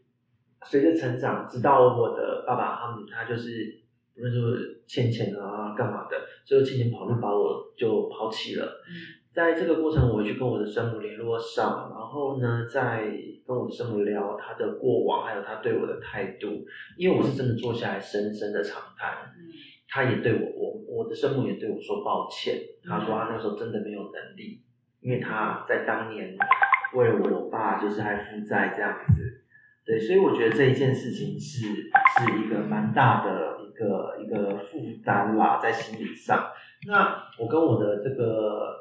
[0.63, 3.81] 随着成长，直到我的爸爸他们，他就是
[4.13, 8.65] 不论是欠钱啊干嘛的，最后欠钱跑路把我就抛弃了。
[8.87, 13.03] 嗯在这个过程，我会去跟我的生母联络上，然后呢，再
[13.45, 16.47] 跟我的生母聊他的过往，还有他对我的态度，
[16.97, 19.11] 因为我是真的坐下来深深的长谈。
[19.35, 19.51] 嗯
[19.93, 22.55] 他也对我，我我的生母也对我说抱歉，
[22.87, 24.63] 他说他那时候真的没有能力，
[25.01, 26.33] 因为他在当年
[26.93, 29.43] 为了我爸就是还负债这样子，
[29.85, 36.41] 对，所以我觉得这一件事情是是一个蛮大的一个一个负担啦，在心理上。
[36.87, 38.73] 那我跟我的这个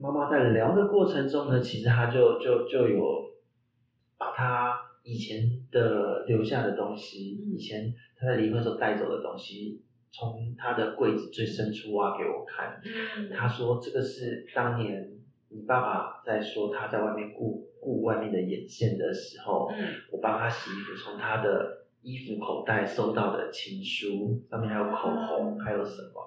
[0.00, 3.02] 妈妈在聊的过程中呢，其实她就就就有
[4.16, 7.52] 把她以前的留下的东西，嗯。
[7.52, 9.82] 以前她在离婚时候带走的东西，
[10.12, 12.80] 从她的柜子最深处挖给我看。
[12.84, 13.28] 嗯。
[13.36, 15.10] 他说这个是当年
[15.48, 19.94] 你爸爸在说他在外面顾顾外面的眼线的时候，嗯。
[20.12, 26.22] 我帮他洗衣服，从他的衣服口袋收到的情书，上面还有口红，还有什么，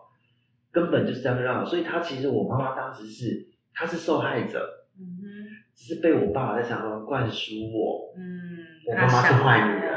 [0.73, 4.59] 根本就是这样让我，所以他其实我妈妈当时是他是受害者，
[4.99, 5.25] 嗯哼。
[5.73, 9.91] 只是被我爸爸在想中灌输我嗯，我妈妈是坏女人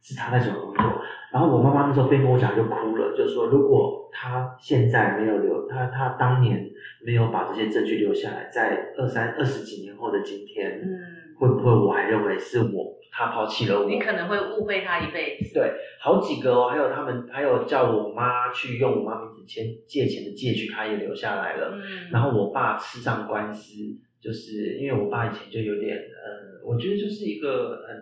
[0.00, 6.70] 是他在做工作，然后我妈妈那时候边跟我讲就哭了，就说如果他现在没有留，他他当年
[7.04, 13.88] 没有把这些证据留下来，在二三二十几年后的今天，嗯，会不会我还认为是我他抛弃了我？
[13.88, 21.72] 你可能会误会他一辈子，对，好几个哦，还有他们还有叫我妈去用我妈名字签借钱的借据，他也留下来了。
[21.74, 23.74] 嗯，然后我爸吃上官司，
[24.20, 27.96] 就是因为我爸以前就有点，呃，我觉得就是一个很，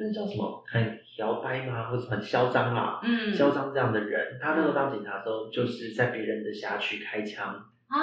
[0.00, 4.38] 那叫什么，很摇摆嘛，或者很嚣张啦，嗯嚣张这样的人。
[4.40, 7.48] 他那时候当警察的时候，就是在别人的辖区开枪，
[7.88, 7.98] 啊，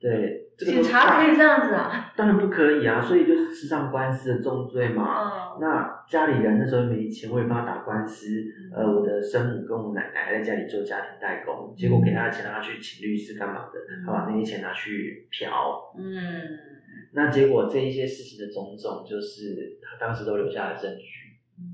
[0.00, 2.12] 对，这个警察可以这样子啊？
[2.16, 5.04] 当然不可以啊，所以就是吃上官司的重罪嘛。
[5.54, 8.26] 嗯，那家里人那时候没钱，我也帮他打官司。
[8.74, 13.72] 呃，我的生母跟我奶奶在家里做家庭代工，结果给他的钱让他去请律师干嘛的，
[14.06, 15.92] 他把那些钱拿去嫖。
[15.98, 16.14] 嗯，
[17.12, 21.04] 那结果这一些事情的种种，就是他当时都留下了证据。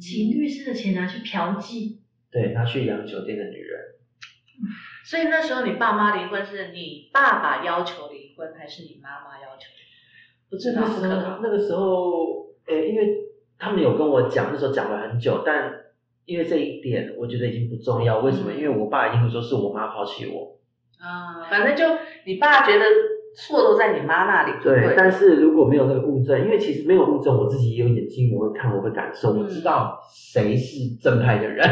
[0.00, 1.98] 请律师的钱拿去嫖妓，
[2.30, 3.80] 对拿去养酒店的女人，
[5.04, 9.66] 所以那时候你爸妈离婚是你爸爸要求离婚，还是你妈妈要求？
[10.50, 11.24] 不知道，那个时。
[11.24, 13.16] 候那个时候，诶，因为
[13.58, 15.72] 他们有跟我讲，那时候讲了很久，但
[16.24, 18.20] 因为这一点，我觉得已经不重要。
[18.20, 18.50] 为什么？
[18.52, 20.58] 嗯因为我爸一定会说是我妈抛弃我。
[20.98, 21.84] 啊，反正就
[22.26, 22.84] 你爸觉得
[23.34, 31.66] 错都在你妈那里，就对，但是如果没有那个物证，因为其实没有物证，我自己也有眼睛，我会看，我会感受，嗯我知道谁是正派的人。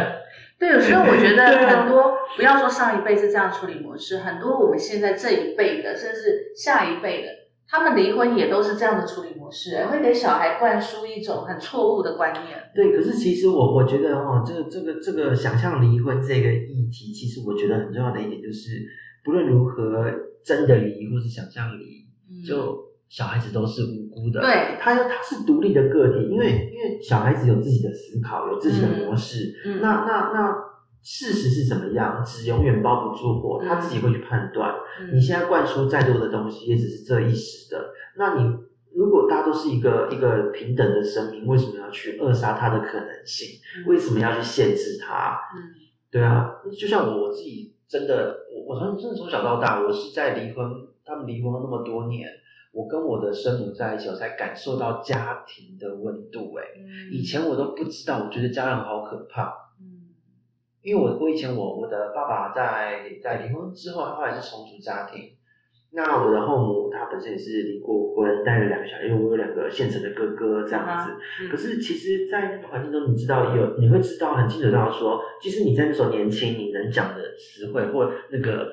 [0.60, 7.28] 对，所以我觉得 很多，不要说上一辈是这样处理模式，很多我们现在这一辈的，甚至下一辈的，
[7.66, 12.62] 他们离婚也都是这样的处理模式，会给小孩灌输一种很错误的观念。
[12.74, 18.86] 对，可是其实我我觉得哦，这个这个这个想象离婚这个议题，其实我觉得很重要的一点就是，
[19.24, 20.04] 不论如何
[20.44, 24.40] 真的离或是想象离，嗯就小孩子都是无辜的。
[24.40, 29.52] 对他他是独立的个体，因为因为小孩子有自己的思考，有自己的模式。
[29.66, 30.56] 嗯那那那
[31.02, 34.72] 事实是怎么样，纸永远包不住火，他自己会去判断。
[35.00, 37.92] 嗯你现在灌输再多的东西，也只是这一时的。
[38.16, 38.56] 那你
[38.94, 43.60] 如果大家都是一个一个平等的生命，为什么要去扼杀他的可能性？
[43.86, 45.36] 为什么要去限制他？
[45.56, 45.74] 嗯
[46.12, 50.68] 对啊，就像我我自己真的，我我从真的从小到大，我是在离婚，
[51.04, 52.28] 他们离婚了那么多年，
[52.72, 56.64] 我跟我的生母在一起，我才感受到家庭的温度、欸。
[56.78, 59.52] 嗯以前我都不知道，我觉得家人好可怕。
[59.80, 60.08] 嗯
[60.82, 65.32] 因为我我以前我我的爸爸在在离婚之后，他后来是重组家庭。
[65.92, 71.10] 那我的后母她本身也是离过婚，带了两个小孩，因为我有两个现成的哥哥这样子。
[71.42, 78.70] 嗯可是其实，在那个环境中，你知道有你会知道很清楚到说，其实你在那时候年轻，你能讲的词汇或那个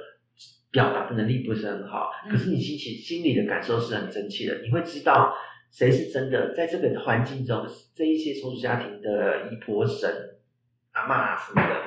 [0.71, 5.34] 表达的能力不是很好，嗯可是你心情心里的感受是很真切的，你会知道
[5.71, 10.10] 谁是真的在这个环境中，这一些重组家庭的姨婆婶、
[10.91, 11.84] 阿嬷什么的，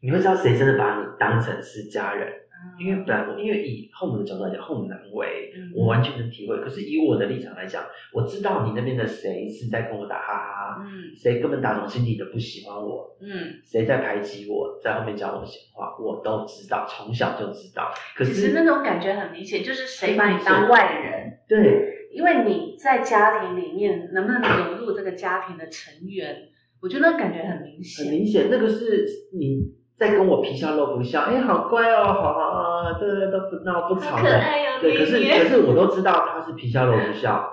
[0.00, 2.32] 你会知道谁真的把你当成是家人。
[2.78, 6.56] 因为本来我因为以后母的角度来讲，后母难为，嗯我完全能体会。
[6.60, 17.92] 可是以我的立场来讲，我知道你那边的谁是在跟我打哈哈，嗯谁根本打从心底的不喜欢我，嗯，谁在排挤我，在后面讲我闲话，我都知道，从小就知道。
[18.14, 26.34] 可是那种感觉很明显，就是谁把你当外人，对因为你在家庭里面能不能融入这个家庭的成员，
[26.80, 28.14] 我觉得那感觉很明显很。
[28.14, 29.06] 明显，那个是
[29.38, 34.40] 你在跟我皮笑肉不笑，哎，好乖哦，好好啊，这个都不闹不吵的。
[34.80, 37.48] 对，可是可是我都知道他是皮笑肉不笑，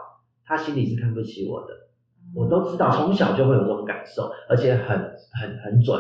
[0.46, 1.74] 他心里是看不起我的，
[2.36, 4.88] 我都知道，从小就会有这种感受，而且很
[5.40, 5.98] 很很准。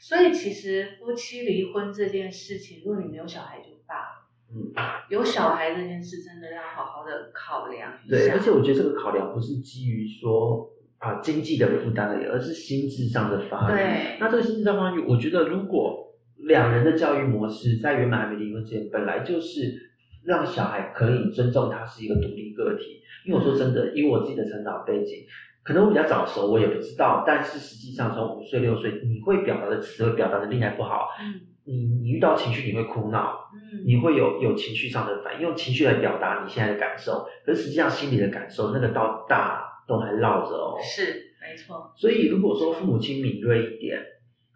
[0.00, 4.72] 所以其实夫妻离婚这件事情，如果你没有小孩就罢了，嗯，
[5.10, 13.74] 有小孩这件事真的要好好的考量一对，而且我觉得这个考量不是基于说啊经济的负担而已，而是心智上的发育。
[13.74, 16.12] 对那这个心智上发育，我觉得如果
[16.46, 19.92] 两人的教育模式在原本还没离婚之前，本来就是
[20.24, 23.00] 让小孩可以尊重他是一个独立个体。
[23.26, 25.24] 因为我说真的，以我自己的成长背景，
[25.62, 27.24] 可能我比较早熟，我也不知道。
[27.26, 40.78] 但是实际上，从五岁六岁，你会表达的词汇、表达的力还不好，嗯你你遇到情绪你会哭闹，嗯，你会有有情绪上的反应，用情绪来表达你现在的感受，可是实际上心里的感受那个到大都还绕着哦。
[40.82, 44.00] 是没错，所以如果说父母亲敏锐一点，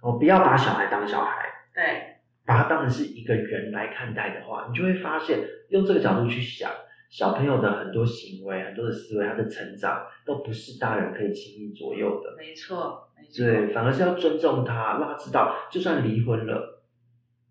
[0.03, 1.85] 哦，不要把小孩当小孩，对，
[2.47, 5.39] 把他当成是一个人来看待的话，你就会发现，
[5.69, 6.71] 用这个角度去想，
[7.11, 12.35] 小朋友的很多行为、很多的思维，他的成长都不是大人可以轻易左右的。
[12.39, 16.83] 没错，没错，对，反而是要尊重他，让他知道，就算离婚了，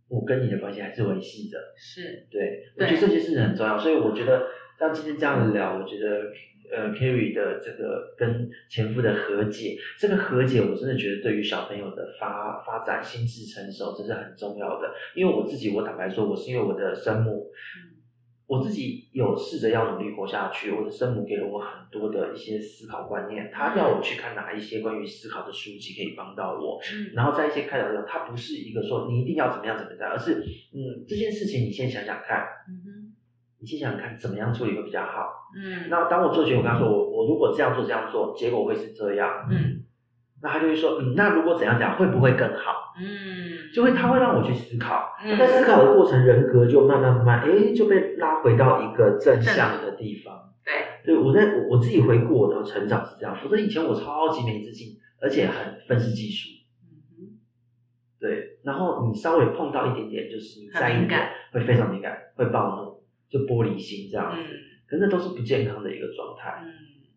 [0.07, 1.57] 我跟你的关系还是维系着。
[1.77, 4.47] 是，对，我觉得这件事情很重要，所以我觉得
[4.79, 6.23] 像今天这样聊，我觉得
[6.71, 14.93] 呃，Kerry 的这个跟前夫的和解，这个和解我真的觉得对于小朋友的发发展、心智成熟，这是很重要的。
[15.15, 17.97] 因为我自己，我坦白说，我是因为我的生母，嗯
[18.47, 30.35] 我自己有试着要努力活下去，我的生母给了我很多的一些思考观念，她要我去看哪一些关于思考的书籍可以帮到我，嗯，然后在一些开导中，它不是一个说你一定要怎么样怎么样，而是
[30.73, 32.96] 嗯这件事情你先想想看，嗯
[33.67, 35.27] 你先想想看怎么样处理会比较好。
[35.53, 39.83] 嗯，那当我做决定，我跟他说我我如果这样做这样做，结果会是这样，嗯
[40.41, 42.93] 那他就会说嗯那如果怎样讲会不会更好？
[42.97, 50.33] 嗯，就会他会让我去思考，嗯在思考的过程，人格就慢慢慢慢哎就被拉回到一个正向的地方。
[50.63, 56.49] 对，对我在我我自己回顾我的成长是这样，否则以前我超级没自信，而且很愤世嫉俗。
[56.83, 57.39] 嗯哼，
[58.19, 62.96] 对，然后你稍微碰到一点点，就是你在意感，会非常敏感，会暴怒，
[63.29, 64.41] 就玻璃心这样子。
[64.41, 66.61] 嗯可是那都是不健康的一个状态。
[66.63, 66.71] 嗯，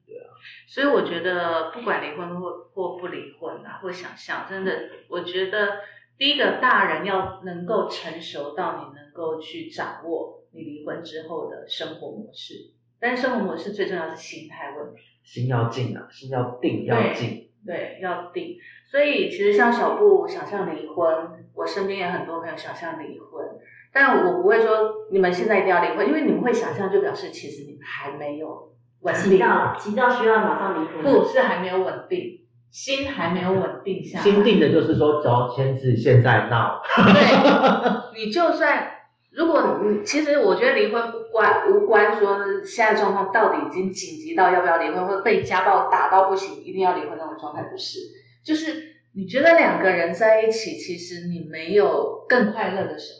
[0.05, 0.27] 对啊。
[0.67, 4.73] 所以我觉得，不管离婚或或不离婚啊，或想象，真的，
[5.09, 5.79] 我觉得
[6.19, 12.73] 第一个大人要能够成熟到你能够去掌握你离婚之后的生活模式。
[12.99, 15.03] 但是生活模式最重要是心态问题。
[15.23, 17.51] 心要静啊，心要定，要静。
[17.65, 18.57] 对，要定。
[18.91, 23.47] 所以其实像小布想象离婚，我身边也很多朋友想象离婚，
[23.93, 34.25] 但我不会说你们现在一定要离婚，因为你们会想象，就表示其实你们还没有稳定，急到急到需要马上离婚，不是还没有稳定，心还没有稳定下来。
[34.25, 36.81] 心定的就是说，只要，签字，现在闹。
[36.97, 38.91] 对，你就算
[39.33, 47.99] 如果你其实我觉得离婚不关无关说现在状况到底已经紧急到要不要离婚，或者被家暴打到不行一定要离婚那种状态，不是，
[48.45, 48.83] 就是
[49.15, 53.15] 你觉得两个人在一起，其实你没有更快乐的时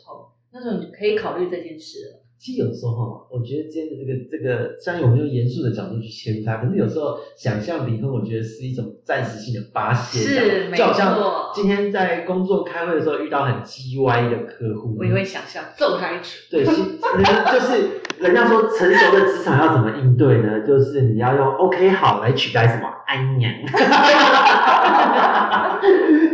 [0.53, 2.21] 那时候你可以考虑这件事了。
[2.37, 16.41] 其实有时候哈，我觉得今天的这个这个，虽然我们用严肃的角度去切入它，可是有时候想象离婚，我觉得是一种暂时性的发泄，是没就好像错今天在工作开会的时候遇到很叽歪的客户，我也会想象揍他一拳。
[16.49, 16.71] 对，是
[17.53, 20.61] 就是人家说成熟的职场要怎么应对呢？
[20.65, 23.53] 就是你要用 OK 好来取代什么安娘，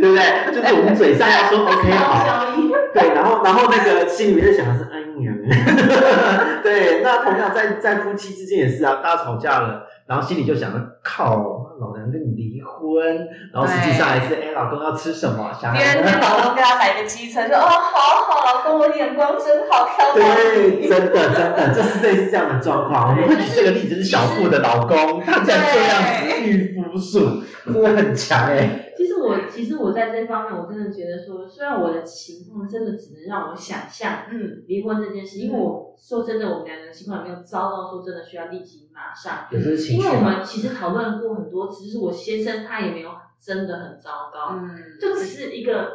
[0.00, 0.54] 对不对？
[0.54, 2.56] 就是我们嘴上要说 OK 好，
[2.98, 5.32] 对，然后然后那个心里面在想的是哎呀，
[6.62, 11.64] 对，那同样在在夫妻之间也是啊，大家吵架了，然后心里就想着靠。
[11.78, 13.06] 老娘跟你离婚，
[13.54, 15.48] 然后实际上还是哎，老公要吃什么？
[15.54, 23.10] 小第孩二天老公给他买个机车，说哦，好好，老公，我眼光真好，挑到对，真的真的，就是类似这样的状况。
[23.10, 28.92] 我们会举这个例子是小布的老公，他竟然这样子御夫术， 真的很强哎。
[28.96, 39.46] 其实我其实我在这方面，我真的觉得说，虽然我的情况真的只能让我想象嗯，离婚这件事，因为我说真的，我们两个人情况也没有糟到说真的需要立即马上。
[39.52, 43.10] 有时候情因为我，们其实讨论过很多次，就是我先生他也没有
[43.40, 45.90] 真的很糟糕，嗯，就只是一个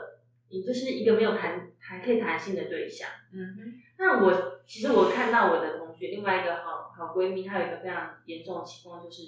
[0.50, 3.10] 你就是一个没有谈还可以谈性的对象。
[3.34, 4.32] 嗯哼，那我
[4.66, 9.24] 其实我看到我的同学另外一个好好闺蜜，她有一个非常严重的情况，就是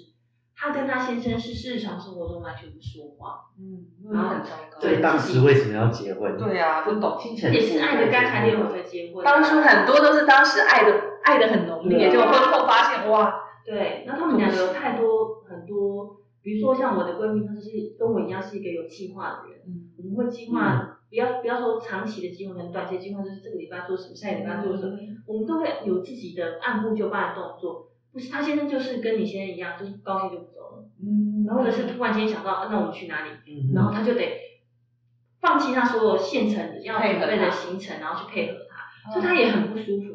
[0.58, 4.80] 她跟她先生是日常生活中完全不说话，嗯，然后很糟糕。
[4.80, 6.36] 对当时为什么要结婚？
[6.38, 7.18] 对啊，不懂。
[7.20, 9.22] 听起来也是爱的干柴烈火才结婚。
[9.22, 10.92] 当初很多都是当时爱的
[11.24, 13.34] 爱的很浓烈，结果婚后发现哇，
[13.66, 24.96] 对，那他们两个有太多很多，比如说像我的闺蜜，她就是跟我一样是一个有计划的人，嗯我们会计划，不要不要说长期的计划，可能短期的计划就是这个礼拜做什么，下个礼拜做什么，
[25.26, 27.90] 我们都会有自己的按部就班的动作。
[28.16, 34.40] 不是他先生就是跟你先生一样，就是不高兴就不走了，嗯然后或者是突然间想到，啊那我们去哪里，嗯然后他就得
[35.38, 40.06] 放弃他所有现成的要准备的行程，然后去配合他，所以他也很不舒服。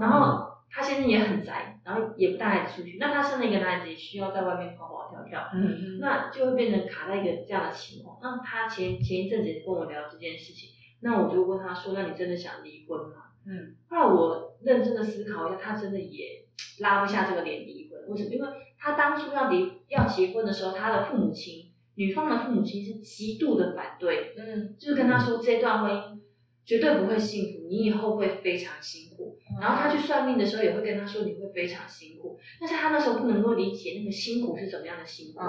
[0.00, 2.96] 然后他先生也很宅，然后也不带孩子出去。
[2.98, 8.18] 那他生了一个男孩子，也需要在外面跑跑跳跳，嗯那就会变成卡在一个这样的情况。
[8.20, 10.70] 那他前前一阵子跟我聊这件事情，
[11.02, 16.43] 那我就问他说：“那你真的想离婚吗？”嗯后来我认真的思考一下，他真的也
[16.80, 18.08] 拉不下这个脸离婚。
[18.08, 18.34] 为什么？
[18.34, 18.48] 因为
[18.78, 26.20] 他当初要离要结婚的时候，他的父母亲，女方的父母亲是极度的反对，嗯，就是跟他说这段婚姻
[26.64, 29.38] 绝对不会幸福，你以后会非常辛苦。
[29.60, 35.40] 然后他去算命的时候也会跟他说你会非常辛苦，但是他那时候不能够理解那个辛苦是怎么样的辛苦。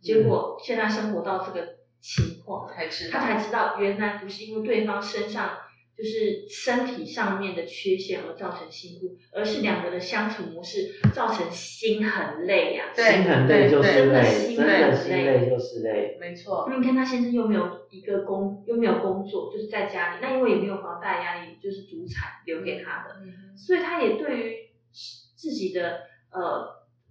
[0.00, 5.50] 结果现在生活到这个情况，才知道，他才知道原来不是因为对方身上
[6.00, 16.16] 就是身体上面的缺陷而造成辛苦，而是两个人的相处模式造成心很累呀、对心很累就是累，真的心很累累就是累。
[16.18, 24.56] 没错，那你看他先生又没有一个工，又没有工作，就是在家里，那因为也没有房贷压力，就是主产留给他的，嗯所以他也对于
[25.36, 26.00] 自己的
[26.32, 26.66] 呃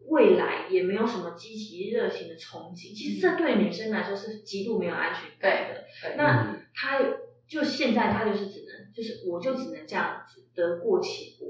[0.08, 2.96] 未来也没有什么积极热情的憧憬。
[2.98, 5.84] 其实这对女生来说是极度没有安全感的。
[6.02, 7.00] 对那嗯他
[7.48, 11.50] 就现在他就是只能，就是我就只能这样子得过且过。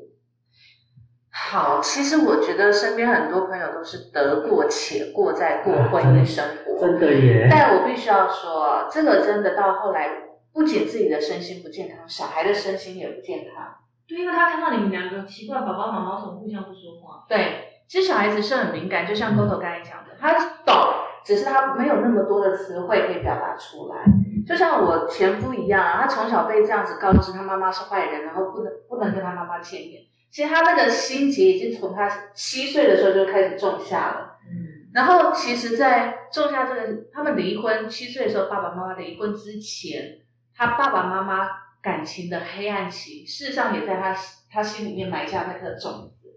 [1.31, 6.77] 好，其实我觉得身边很多朋友都是得过且过，在过婚姻生活。
[6.79, 10.09] 真的耶，但我必须要说，这个真的到后来，
[10.51, 13.75] 不仅自己的身心不健康，小孩的身心也不健康。
[14.07, 17.25] 对，因为他看到你们两个奇怪，宝宝妈妈怎么互相不说话？
[17.29, 20.33] 对，其实小孩子是很敏感，就像沟头刚才讲的，他
[20.65, 20.75] 懂，
[21.23, 24.03] 只是他没有那么多的词汇可以表达出来。
[24.50, 30.02] 就像我前夫一样啊，他从小被这样子告知他妈妈是坏人，然后不能不能跟他妈妈见面。
[30.32, 34.38] 其实他那个心结已经从他七岁的时候就开始种下了。
[34.50, 36.82] 嗯，然后其实，在种下这个
[37.14, 40.18] 他们离婚七岁的时候，爸爸妈妈离婚之前，
[40.56, 41.47] 他爸爸妈妈
[41.80, 44.16] 感情的黑暗期，事实上也在他
[44.52, 46.28] 他心里面埋下那颗种子。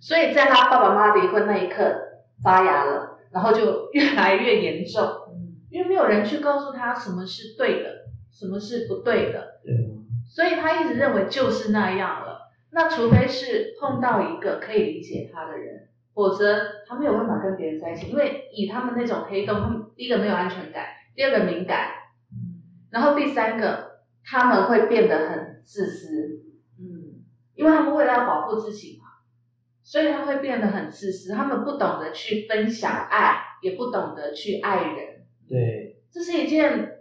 [0.00, 1.94] 所以在他爸爸妈妈离婚那一刻
[2.42, 5.17] 发芽了，然后就越来越严重，嗯
[5.70, 9.98] 因为没有人去告诉他什么是对的，什么是不对的，对啊
[10.30, 12.38] 所以他一直认为就是那样了。
[12.70, 18.08] 那除非是碰到一个可以理解他的人，否则他没有办法跟别人在一起。
[18.08, 21.88] 因为以他们那种黑洞，他们第一个没有安全感，第二个敏感，
[22.30, 22.60] 嗯
[22.90, 26.42] 然后第三个他们会变得很自私，
[26.78, 29.06] 嗯因为他们为了要保护自己嘛，
[29.82, 31.32] 所以他会变得很自私。
[31.32, 35.17] 他们不懂得去分享爱，也不懂得去爱人。
[35.48, 36.98] 对，这是一件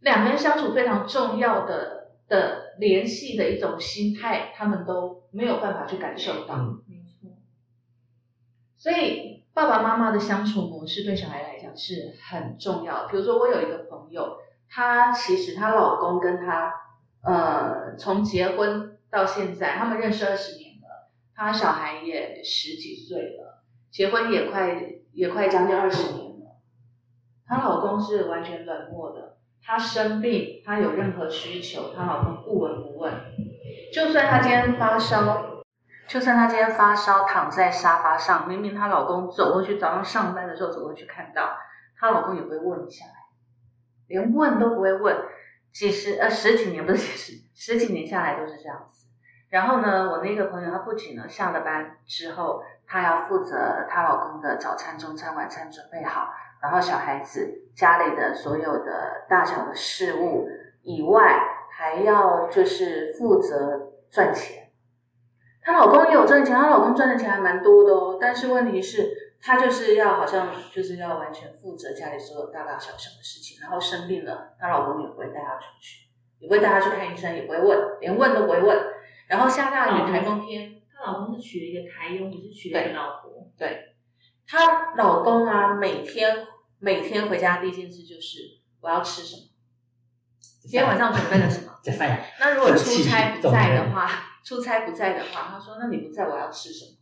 [0.00, 6.54] 两个人相处非常重要的的联系的一种心态，他们都没有办法去感受到。
[6.56, 7.36] 嗯没错。
[8.76, 13.06] 所以爸爸妈妈的相处模式对小孩来讲是很重要。
[13.08, 14.38] 比如说，我有一个朋友，
[14.68, 16.72] 她其实她老公跟她
[17.22, 26.19] 呃从结婚到现在，他们认识二十年了，她小孩也十几岁了，结婚也快也快将近二十年了。
[27.50, 33.12] 她老公是完全冷漠的，她生病，她有任何需求，她老公不闻不问。
[33.92, 35.64] 就算她今天发烧，
[36.06, 41.56] 就算她今天发烧躺在沙发上，明明她老公走过去，早上上班的时候走过去看到，
[41.98, 43.04] 她老公也会问一下，
[44.06, 45.16] 连问都不会问。
[45.72, 49.06] 几十呃十几年不是几十十几年下来都是这样子。
[49.48, 53.56] 然后呢，我那个朋友她不仅呢下了班之后，她要负责
[53.88, 56.28] 她老公的早餐、中餐、晚餐准备好，
[56.62, 60.48] 然后小孩子家里的所有的大小的事物
[60.82, 61.40] 以外，
[61.70, 64.70] 还要就是负责赚钱。
[65.62, 68.18] 她老公也有赚钱，她老公赚的钱还蛮多的哦。
[68.20, 76.08] 但是问题是，她就是要好像就是要完全负责家里所有大大小小的事情，然后生病了，她老公也不会带她出去，
[76.38, 78.78] 也不会带她去看医生，也不会问，连问都不会问。
[79.28, 83.30] 然后下大雨、台风天，她老公是娶了一个台佣，不是娶了一个老婆。
[83.56, 83.89] 对，
[84.50, 86.44] 她老公啊，每天
[86.80, 88.38] 每天回家第一件事就是
[88.80, 89.42] 我要吃什么，
[90.62, 91.78] 今天晚上准备了什么。
[91.84, 94.10] 在饭 那如果出差不在的话，
[94.44, 96.98] 出差不在的话，他说那你不在我要吃什么？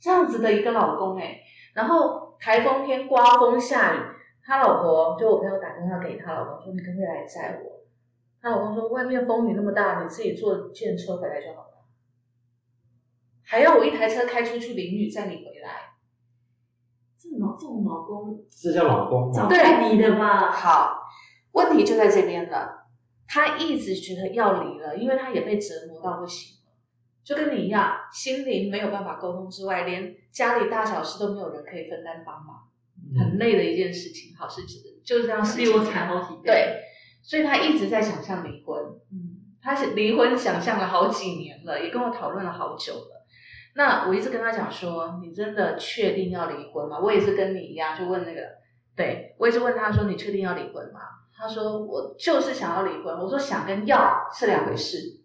[0.00, 1.42] 这样子的一个老公哎、
[1.74, 3.98] 然后台风天刮风下雨，
[4.42, 7.84] 他老婆就我朋友打电话给他老公说你可不可以来载我？
[8.40, 11.84] 他老公说外面风雨那么大，你自己坐电车回来就好了，
[13.44, 15.90] 还要我一台车开出去淋雨载你回来。
[17.20, 19.48] 这老这种老公这叫老公早吗？
[19.50, 20.50] 该离的吧？
[20.50, 21.02] 好，
[21.52, 22.86] 问题就在这边了。
[23.28, 26.72] 他一直觉得要离了，因为他也被折磨到不行了，
[27.22, 32.68] 就跟你一样，心灵没有办法沟通之外，连家里大小事都没有人可以分担帮忙，
[33.18, 34.34] 很嗯累的一件事情。
[34.34, 34.62] 好是
[35.04, 36.44] 就是这样，比我惨好几倍。
[36.44, 36.80] 对，
[37.22, 38.82] 所以他一直在想象离婚。
[39.12, 43.19] 嗯，他是离婚想象了好几年了，也跟我讨论了好久了。
[43.74, 46.98] 那我一直跟他讲说，你真的确定要离婚吗？
[46.98, 48.40] 我也是跟你一样，就问那个，
[48.96, 51.00] 对我也是问他说，你确定要离婚吗？
[51.36, 53.16] 他说我就是想要离婚。
[53.18, 55.20] 我说想跟要是两回事。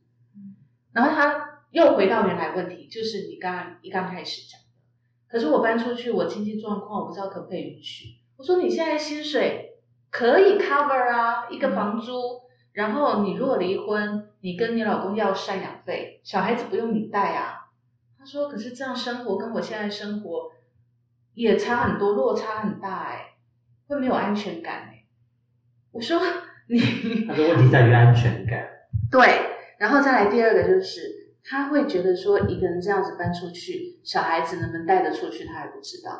[0.93, 4.65] 然后他又回到原来问题，就是你刚刚一刚开始讲的。
[5.27, 8.19] 可是我搬出去，我经济状况我不知道可不可以允许。
[8.37, 9.79] 我说你现在薪水
[10.09, 12.45] 可以 cover 啊，一个房租。
[12.71, 17.64] 然后你如果离婚，你跟你老公要赡养费，小孩子不用你带啊。
[18.25, 20.51] 他说：“可是这样生活跟我现在生活
[21.35, 23.35] 也差很多，落差很大哎、
[23.85, 25.05] 会没有安全感哎、
[25.91, 26.19] 我说
[26.67, 26.79] ：“你
[27.27, 28.67] 他说问题在于安全感。
[29.11, 36.11] 对，然后再来第二个就是，他会觉得说一个人这样子搬出去，小孩子能不能带得出去，他还不知道。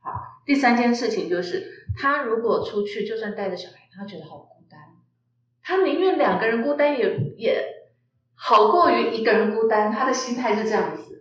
[0.00, 0.12] 好，
[0.44, 1.66] 第三件事情就是，
[1.96, 4.78] 他如果出去，就算带着小孩，他觉得好孤单，
[5.62, 7.64] 他宁愿两个人孤单也也
[8.34, 11.20] 好过于一个人孤单，他的心态是这样子。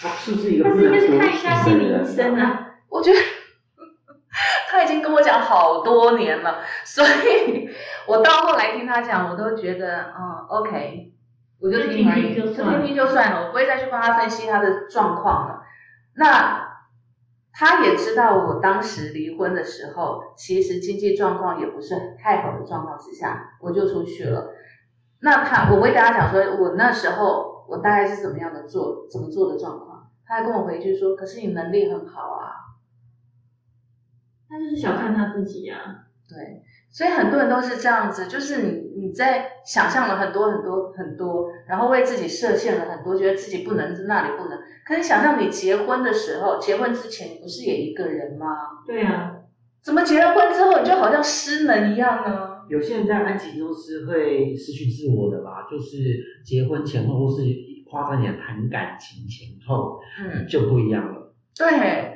[0.00, 2.66] 他是不是一个但是应该是看一下下心理医生啊。
[2.88, 3.18] 我觉得
[4.68, 7.68] 他已经跟我讲好多年了， 所以
[8.06, 11.12] 我到后来听他讲，我都觉得嗯，OK，
[11.60, 15.62] 我就听而已，就听听就算了，我不会再去帮他分析他的状况了。
[16.14, 16.68] 那
[17.52, 24.52] 他也知道我当时离婚的时候，其实经济状况也不是太好的状况之下，我就出去了。
[25.20, 29.87] 那他，我会跟他讲说，我那时候我大概是怎么样的做，怎么做的状况。
[30.28, 32.52] 他还跟我回去说，可是你能力很好啊，
[34.46, 36.04] 他就是小看他自己啊。
[36.28, 44.58] 对，所以很多人都是这样子，就是你你在想象了很多很多很多，然后为自己设限了很多，觉得自己不能，那里不能。
[44.84, 48.46] 可是想象你结婚的时候，结婚之前你不是也一个人吗？
[48.86, 49.36] 对啊，
[49.82, 52.58] 怎么结了婚之后你就好像失能一样呢？
[52.68, 55.96] 有些人在爱情中是会失去自我的吧，就是
[56.44, 57.42] 结婚前后或是
[57.90, 61.34] 夸张点谈感情前后嗯，就不一样了。
[61.56, 62.14] 对，对，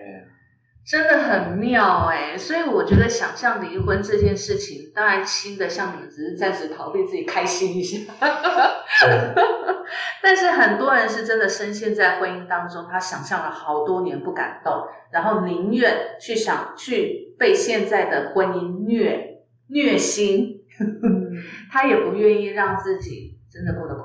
[0.84, 8.12] 真的很妙哎、所以我觉得想象离婚这件事情，当然轻的像你们只是暂时逃避自己开心一下，
[10.22, 21.32] 但是很多人是真的深陷在婚姻当中，他想象了好多年不敢动，然后宁愿去想去被现在的婚姻虐虐心，嗯，
[21.70, 24.01] 他也不愿意让自己真的过得。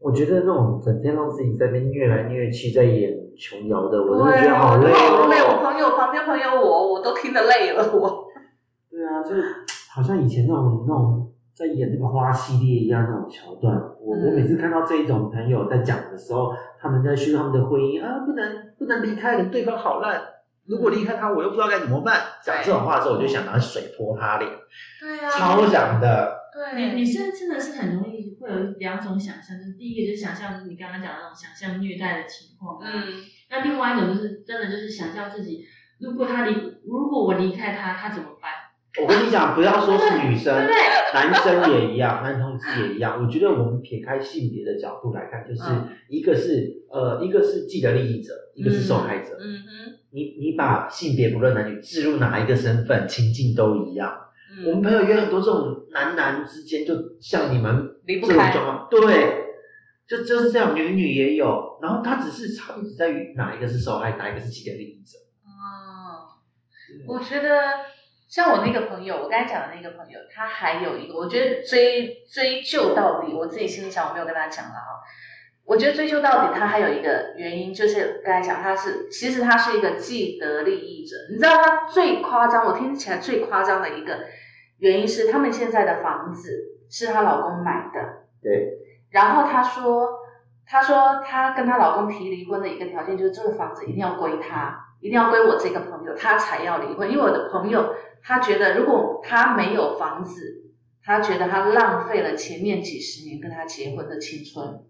[0.00, 5.60] 我觉得那种整天让自己在那边虐来虐去，在演琼瑶的，我真的对，觉得好累哦好累，我哦。
[5.62, 8.24] 朋友旁边朋友我，我都听得累了，我。
[8.90, 9.44] 对啊，就是
[9.92, 13.76] 好像以前那种那种在演那个花系列一样那种桥段。
[14.00, 20.20] 我、嗯我每次看到这一种朋友在讲的时候，他们在叙述他们的婚姻啊，不能不能离开人，对方好烂。
[20.66, 22.16] 如果离开他，我又不知道该怎么办。
[22.42, 24.50] 讲这种话的时候，我就想拿水泼他脸，
[24.98, 26.39] 对啊，超想的。
[26.60, 35.64] 对，女女生真的是很容易会有两种想象，就是第一个就是想象你刚刚讲的那种想象虐待的情况，啊嗯，那另外一种就是真的就是想象自己，
[35.98, 36.52] 如果他离，
[36.84, 38.50] 如果我离开他，他怎么办？
[39.00, 40.52] 我跟你讲，不要说是女生？
[41.14, 43.22] 男生也一样，男同志也一样。
[43.24, 49.38] 我觉得我们撇开性别的角度来看，就是嗯一个是呃，一个是既得利益者，一个是受害者。
[49.40, 54.12] 嗯哼，你你把性别不论男女置入哪一个身份，情境都一样。
[54.50, 59.44] 嗯我们朋友也很多这种男男之间，就像你们这离不开种状况，对，
[60.08, 61.78] 就就是这样，女女也有。
[61.80, 65.16] 然后他只是差别只在于哪一个是受害，哪一个是既得利益者。
[65.44, 66.28] 哦，
[67.06, 67.80] 我觉得
[68.28, 74.98] 像我那个朋友，我刚才讲的那个朋友，他还有一个，我觉得追追究到底，我自己心里想，我没有跟他讲了啊。
[75.70, 81.14] 我觉得追究到底，他还有一个原因，就是刚才讲他是，其实他是一个既得利益者。
[81.30, 84.18] 你知道他最夸张，我听起来最夸张的一个
[84.78, 86.50] 原因是，他们现在的房子
[86.90, 88.00] 是她老公买的，
[88.42, 90.08] 对，然后她说，
[90.66, 97.08] 她说她跟她老公提离婚的一个条件就是这个房子一定要归她，一定要归我这个朋友，她才要离婚。
[97.08, 97.94] 因为我的朋友
[98.24, 100.64] 他觉得，如果他没有房子，
[101.04, 104.82] 他觉得他浪费了前面几十年跟他结婚的青春。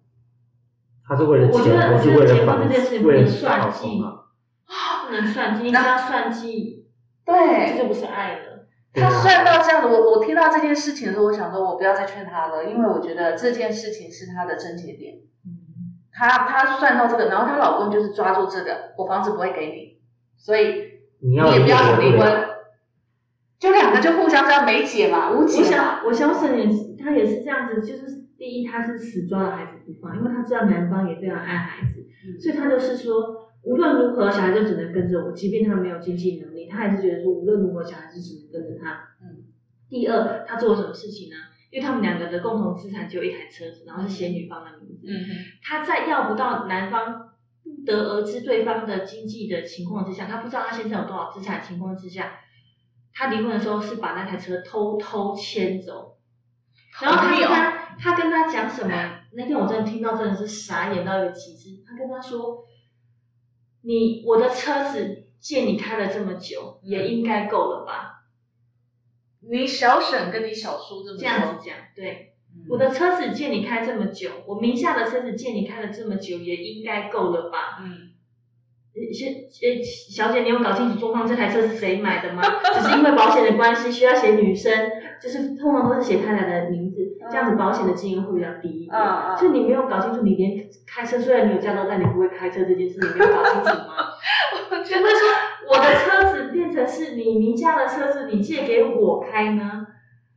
[1.11, 4.15] 他是为了钱，我觉得，不是我觉得结为了房子，婚这件事情不为了能算老计公啊。，
[5.05, 6.87] 不能算计，你只要算计，
[7.27, 8.69] 对这对就不是爱了。
[8.93, 15.15] 对啊他算到这样子，我我听到这件事情的时候，我想说，我不要再劝他了，因为我觉得这件事情是他的症结点。
[15.45, 20.01] 嗯，他他算到这个，然后她老公就是抓住这个，我房子不会给你，
[20.39, 22.49] 所以你要你也不要离想离婚，
[23.59, 25.69] 就两个就互相这样没解嘛，无我解嘛。
[25.69, 38.93] 想，我想沈也是，他也是这样子，就是第一，他是死抓着孩子不放，因为他知道男方也非常爱孩子，嗯所以他就是说，无论如何，小孩就只能跟着我，即便他没有经济能力，他还是觉得说，无论如何，小孩就只能跟着他。
[39.21, 39.45] 嗯。
[39.91, 41.37] 第二，他做了什么事情呢？
[41.71, 45.07] 因为他们两个的共同资产只有一台车子，然后是写女方的名字。
[45.07, 45.29] 嗯哼
[45.63, 47.29] 他在要不到男方
[47.63, 52.33] 不得而知对方的经济的情况之下，他不知道他先生有多少资产的情况之下，
[53.13, 56.17] 他离婚的时候是把那台车偷偷牵走，
[57.03, 59.21] 然后他跟他他跟他讲什么？
[59.33, 61.83] 那天我真的听到真的是傻眼到一个极致。
[61.87, 62.65] 他跟他说
[63.83, 68.25] ：“你我的车子借你开了这么久，也应该够了吧？
[69.49, 77.79] 你小沈跟你小叔这么这样子讲，对。”嗯我的车子借你开这么久，我名下的车子借你开了这么久，也应该够了吧？
[77.81, 78.11] 嗯
[78.93, 81.25] 呃先呃，小姐，你有搞清楚状况？
[81.25, 82.43] 这台车是谁买的吗？
[82.75, 84.91] 只是因为保险的关系，需要写女生，
[85.23, 86.90] 就是通常都是写太太的名字，
[87.31, 88.95] 这样子保险的金额会比较低一点。
[88.95, 94.11] 嗯嗯所以你没有搞清楚，你连开车，虽然你有驾照，但你不会开车这件事，你没有搞清楚吗？
[94.85, 95.29] 就会说
[95.69, 99.87] 我的车子变成是你名下的车子，你借给我开呢？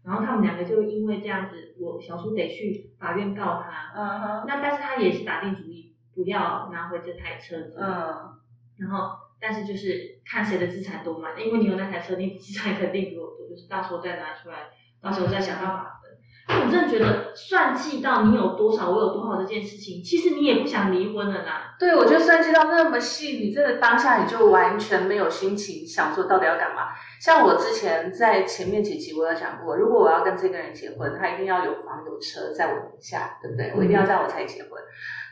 [0.05, 3.93] 然后他们两个就因为这样子，我小叔得去法院告他。
[3.95, 7.77] 嗯哼那但是他也是打定主意不要拿回这台车子。
[7.79, 8.33] 嗯
[8.79, 14.55] 然后但是就是看谁的资产多嘛，因为你有那台车，你资产肯定比我多，就是到时候再拿出来，
[15.01, 16.01] 到时候再想办法
[16.45, 21.75] 我真的觉得算计到你有多少，我有多少这件事情，其实你也不想离婚了啦。
[21.79, 26.89] 对，我觉得算计到那么细，你真的当下你就完全没有心情想说到底要干嘛。
[27.21, 33.73] 像我之前在前面几集我有讲过，如果我要跟这个人结婚，他一定要有房有车在我名下，对不对？
[33.77, 34.71] 我一定要这样我才结婚。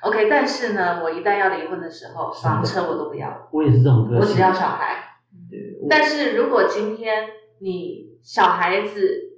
[0.04, 4.20] OK，但是呢，我一旦要离婚的时候，房车我都不要，我也是这种个性。
[4.20, 5.18] 我只要小孩。
[5.50, 5.60] 对，
[5.90, 7.28] 但是如果今天
[7.60, 9.31] 你小孩子，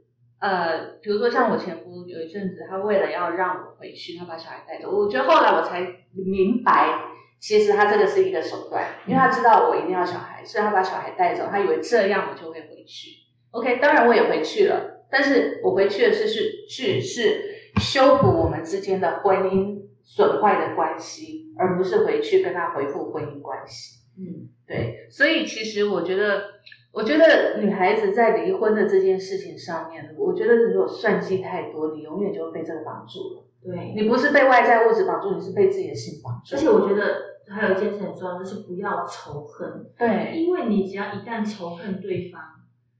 [0.43, 4.91] 呃，比如说像我前夫有一阵子，他为了要让我回去，他把小孩带走。
[4.91, 5.79] 我觉得后来我才
[6.11, 6.99] 明白，
[7.39, 13.11] 其实他这个是一个手段，因为他知道我一定要小孩，所以他把小孩带走，他以为这样我就会回去。
[13.51, 24.02] OK，当然我也回去了，但是我回去的是是去是修补我们之间的婚姻损坏的关系，而不是回去跟他恢复婚姻关系。
[24.17, 26.43] 嗯，对，所以其实我觉得，
[26.91, 33.43] 我觉得女孩子在离婚的这件事情上面，我觉得如果算计太多，你永远就会被这个绑住了。
[33.63, 33.93] 对。
[33.95, 36.55] 你不是被外在物质绑住，你是被自己的心绑住。
[36.55, 42.41] 而且我觉得还有一件事很重要，就是不要仇恨，对，因为你只要一旦仇恨对方，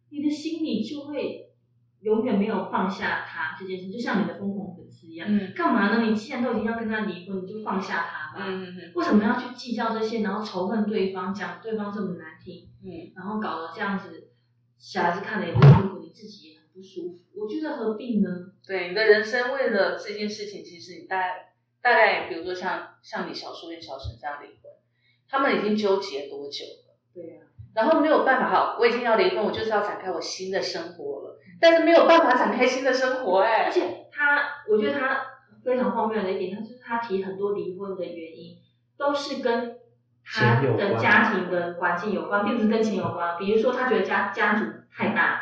[0.10, 1.52] 你的心里就会
[2.02, 4.76] 永远没有放下他这件事，就像你的疯狂
[5.14, 5.28] 一样。
[5.30, 6.02] 嗯干嘛呢？
[6.04, 8.46] 你既然都已经要跟他离婚，你就放下他吧。
[8.48, 14.32] 嗯嗯嗯为什么要去计较这些，然后仇恨对方，讲对方这么难听，嗯，然后搞得这样子，
[14.80, 17.20] 小孩子看了也不舒服，你自己也很不舒服。
[17.40, 18.30] 我觉得何必呢？
[18.66, 24.72] 对，你的人生为了这件事情，其实你大概大概，比如说像像你小叔跟小婶这样离婚，
[25.30, 26.96] 他们已经纠结多久了？
[27.14, 27.42] 对啊呀、
[27.76, 31.40] 然后没有办法，好，我已经要离婚，我就是要展开我新的生活了。
[31.62, 35.18] 但是没有办法展开新的生活哎、而且他，我觉得他
[35.64, 38.58] 非常荒谬的一点，他就是他提很多离婚的原因，
[38.98, 39.76] 都是跟
[40.26, 43.38] 他的家庭的环境有关，并不是跟钱有关。
[43.38, 44.66] 比如说，他觉得家家族
[44.96, 45.42] 太大，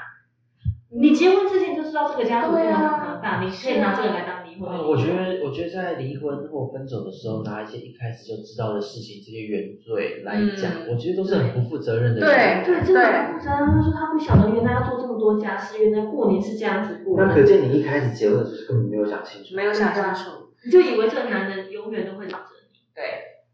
[0.90, 12.22] 你结婚之前就知道这个家族真的对啊很大，你可以拿这个来当我觉得，我觉得在离婚或分手的时候，拿一些一开始就知道的事情，这些原罪来讲，嗯我觉得都是很不负责任的。
[12.22, 13.58] 对对，真的很负责任。
[13.66, 19.56] 他说他不晓得原来要做这么多家事，原来过年是这样子过那可的，见你一开始结婚的时候根本没有想清楚。
[19.56, 20.52] 没有想清楚。
[20.64, 22.78] 你就以为这个男人永远都会找着你。
[22.94, 23.04] 对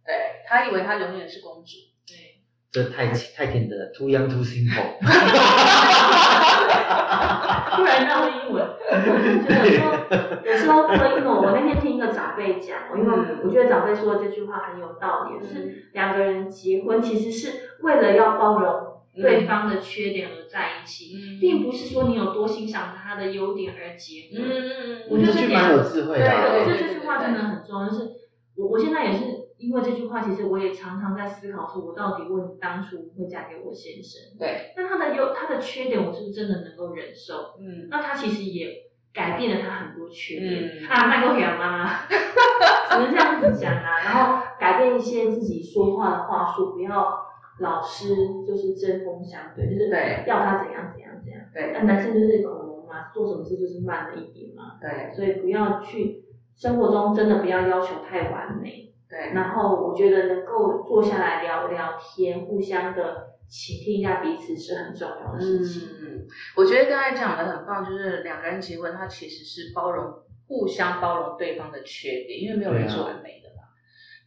[0.06, 0.14] 对，
[0.46, 1.72] 他以为他永远是公主。
[2.06, 4.98] 对，这太太天真了，too young too simple。
[7.76, 8.66] 突然绕英文，
[9.48, 9.94] 就有时候
[10.44, 21.40] 有时候婚姻哦，我那天听一个长辈讲，因为我觉得长辈说的这句话很有道理，就是两个人结婚其实是为了要包容对方的缺点而在一起，嗯。
[21.40, 24.42] 并不是说你有多欣赏他的优点而结婚。
[24.42, 24.50] 嗯。
[24.50, 26.48] 嗯嗯我觉得这句蛮有智慧的啊。
[26.52, 28.12] 对我觉得这句话真的很重要，就是
[28.58, 34.38] 我我现在也是因为这句话，其实我也常常在思考，说我到底为什么当初会嫁给我先生？
[34.38, 37.56] 对，那他的优他的缺点，我是不是真的能够忍受？
[37.60, 38.70] 嗯那他其实也
[39.14, 43.98] 改变了他很多缺点、嗯啊，麦克两妈， 只能这样子讲啊。
[44.06, 47.26] 然后改变一些自己说话的话术，不要
[47.60, 51.42] 老是就是针锋相对，就是对要他怎样怎样怎样。
[51.52, 58.87] 对那男生就是恐龙嘛，做什么事就是慢了一点嘛，对所以不要去生活中真的不要要求太完美。
[59.10, 65.88] 对，然后我觉得能够坐下来聊聊天，互相的倾听一下彼此是很重要的事情。
[66.02, 66.28] 嗯，
[66.58, 70.06] 我觉得刚才讲的很棒，就是两个人结婚，它其实是包容、
[70.48, 73.64] 互相包容对方的缺点，因为没有人是完美的嘛。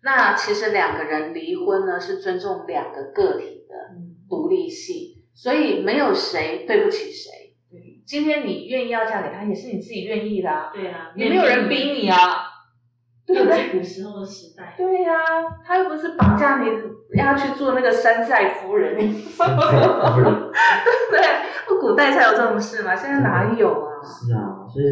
[0.03, 7.55] 那其实两个人离婚呢，是尊重两个个体的嗯，独立性，所以没有谁对不起谁。
[7.70, 12.49] 对今天你愿意要嫁给他，也是你自己愿意的、啊，对啊，也没有人逼你啊，
[13.35, 13.68] 对不又对？
[13.72, 14.74] 古时候的时代。
[14.76, 15.12] 对呀、
[15.64, 16.66] 他又不是绑架你，
[17.18, 18.97] 要去做那个山寨夫人。
[18.97, 19.12] 对，不
[21.12, 21.22] 对？
[21.68, 24.03] 不古代才有这种事嘛，现在哪有啊？
[24.03, 24.87] 是啊，所以，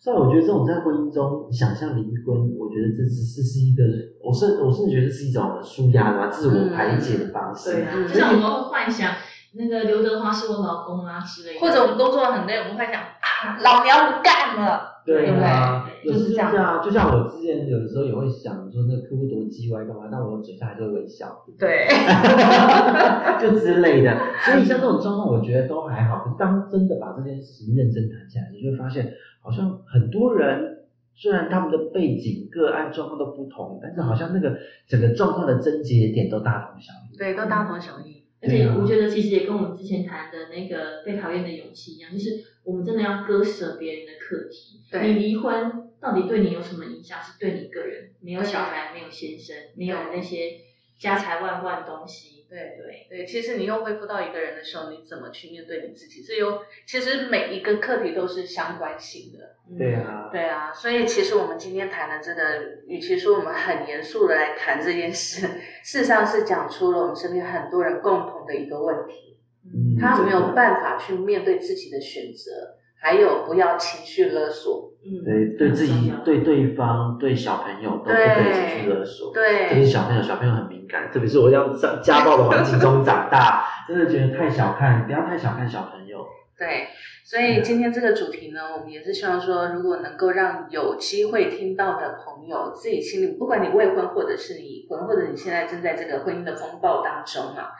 [0.00, 3.82] 所以我觉得这种在婚姻中想象离婚，我觉得这只是是一个，
[4.22, 7.72] 我甚我甚至觉得是一种舒压的、自我排解的方式。
[7.72, 9.12] 对啊，嗯就像我们会幻想
[9.56, 14.92] 那个刘德华是我老公啊之类的，或者我们工作很累，我们会想啊，老娘不干了。
[15.06, 20.08] 对啊，对就是这样就像我之前有的时候也会想说，那个客户多叽歪干嘛？
[20.10, 21.86] 但我嘴上还是会微笑，对，
[23.40, 24.16] 就之类的。
[24.44, 26.24] 所以像这种状况，我觉得都还好。
[26.24, 30.84] 可是当真的把这件事情认真谈下来，你就会发现，好像很多人
[31.14, 37.16] 虽然他们的背景、个案状况都不同，但是好像那个整个状况的症结点都大同小异。
[37.16, 38.22] 对，都大同小异。
[38.42, 44.82] 而且我觉得其实也跟我们之前谈的那个被讨厌的勇气一样，就是我们真的要割舍别人的课题。
[44.92, 45.72] 对你离婚
[46.04, 47.18] 到底对你有什么影响？
[47.22, 50.50] 是对你个人，没有小孩，没有先生，没有那些
[50.98, 52.44] 家财万贯东西。
[52.46, 56.22] 对对，对，其实你又恢复到一个人的时候，你怎么去面对你自己？
[56.22, 59.56] 这有其实每一个课题都是相关性的。
[59.70, 65.46] 嗯对，啊，对啊，所以其实我们今天谈的这个，与其说我们很严肃的来谈这件事，
[65.82, 74.90] 事实上是讲出了我们身边很多人共同的一个问题，嗯他没有办法去面对自己的选择，还有不要情绪勒索。
[75.04, 79.34] 嗯，对对自己、对对方、对小朋友都不可以情绪勒索。
[79.34, 86.24] 特别对是小朋友，小朋友很敏感，特别是我这样在家暴的环境中长大，真的觉得太小看，不要太小看小朋友。
[86.56, 86.86] 对，
[87.22, 97.72] 所以今天这个主题呢，我们也是希望说，如果能够让有机会听到的朋友，自己心里，不管你未婚或者是你已婚，或者你现在正在这个婚姻的风暴当中啊，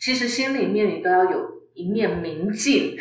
[0.00, 2.96] 其实心里面你都要有一面明镜，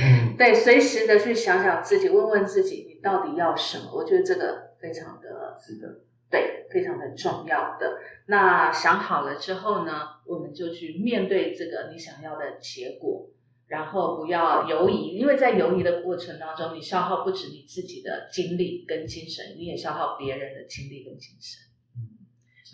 [0.00, 3.92] 嗯， 对，随时的去想想自己，问问自己，你到底要什么？
[3.94, 6.00] 我觉得这个非常的是的，
[6.30, 7.98] 对，非常的重要的。
[8.26, 13.30] 那想好了之后呢，我们就去面对这个你想要的结果，
[13.66, 21.62] 然后不要犹疑，因为在犹疑的过程当中，你消耗不止你自己的精力跟精神，你也消耗别人的精力跟精神，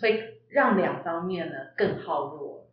[0.01, 2.69] 会让两方面呢更耗弱。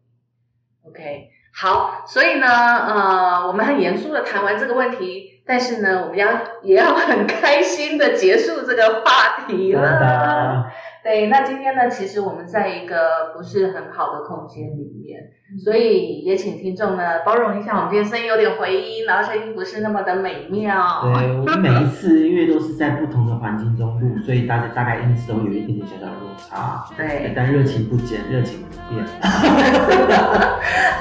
[0.85, 6.28] OK，好，所以呢，呃，我们很严肃的谈完这个问题，但是呢，我们要
[6.62, 10.66] 也要很开心的结束这个话题了。
[11.03, 15.20] 对，那今天呢，其实我们在一个不是很好的空间里面，
[15.64, 21.03] 所以也请听众呢包容一下，我们今天声音有点回音，然后声音不是那么的美妙。
[21.03, 26.84] 对，我们每一次因为都是在不同的环境中录，所以大家大概音质都有一点点小小的落差。
[26.96, 29.05] 对，但热情不减，热情不变。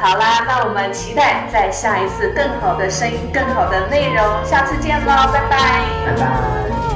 [0.01, 5.85] 好啦，那我们期待在下一次更好的声音、更好的内容，下次见喽，拜拜。
[6.07, 6.90] 拜拜。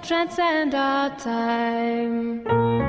[0.00, 2.87] Transcend our time?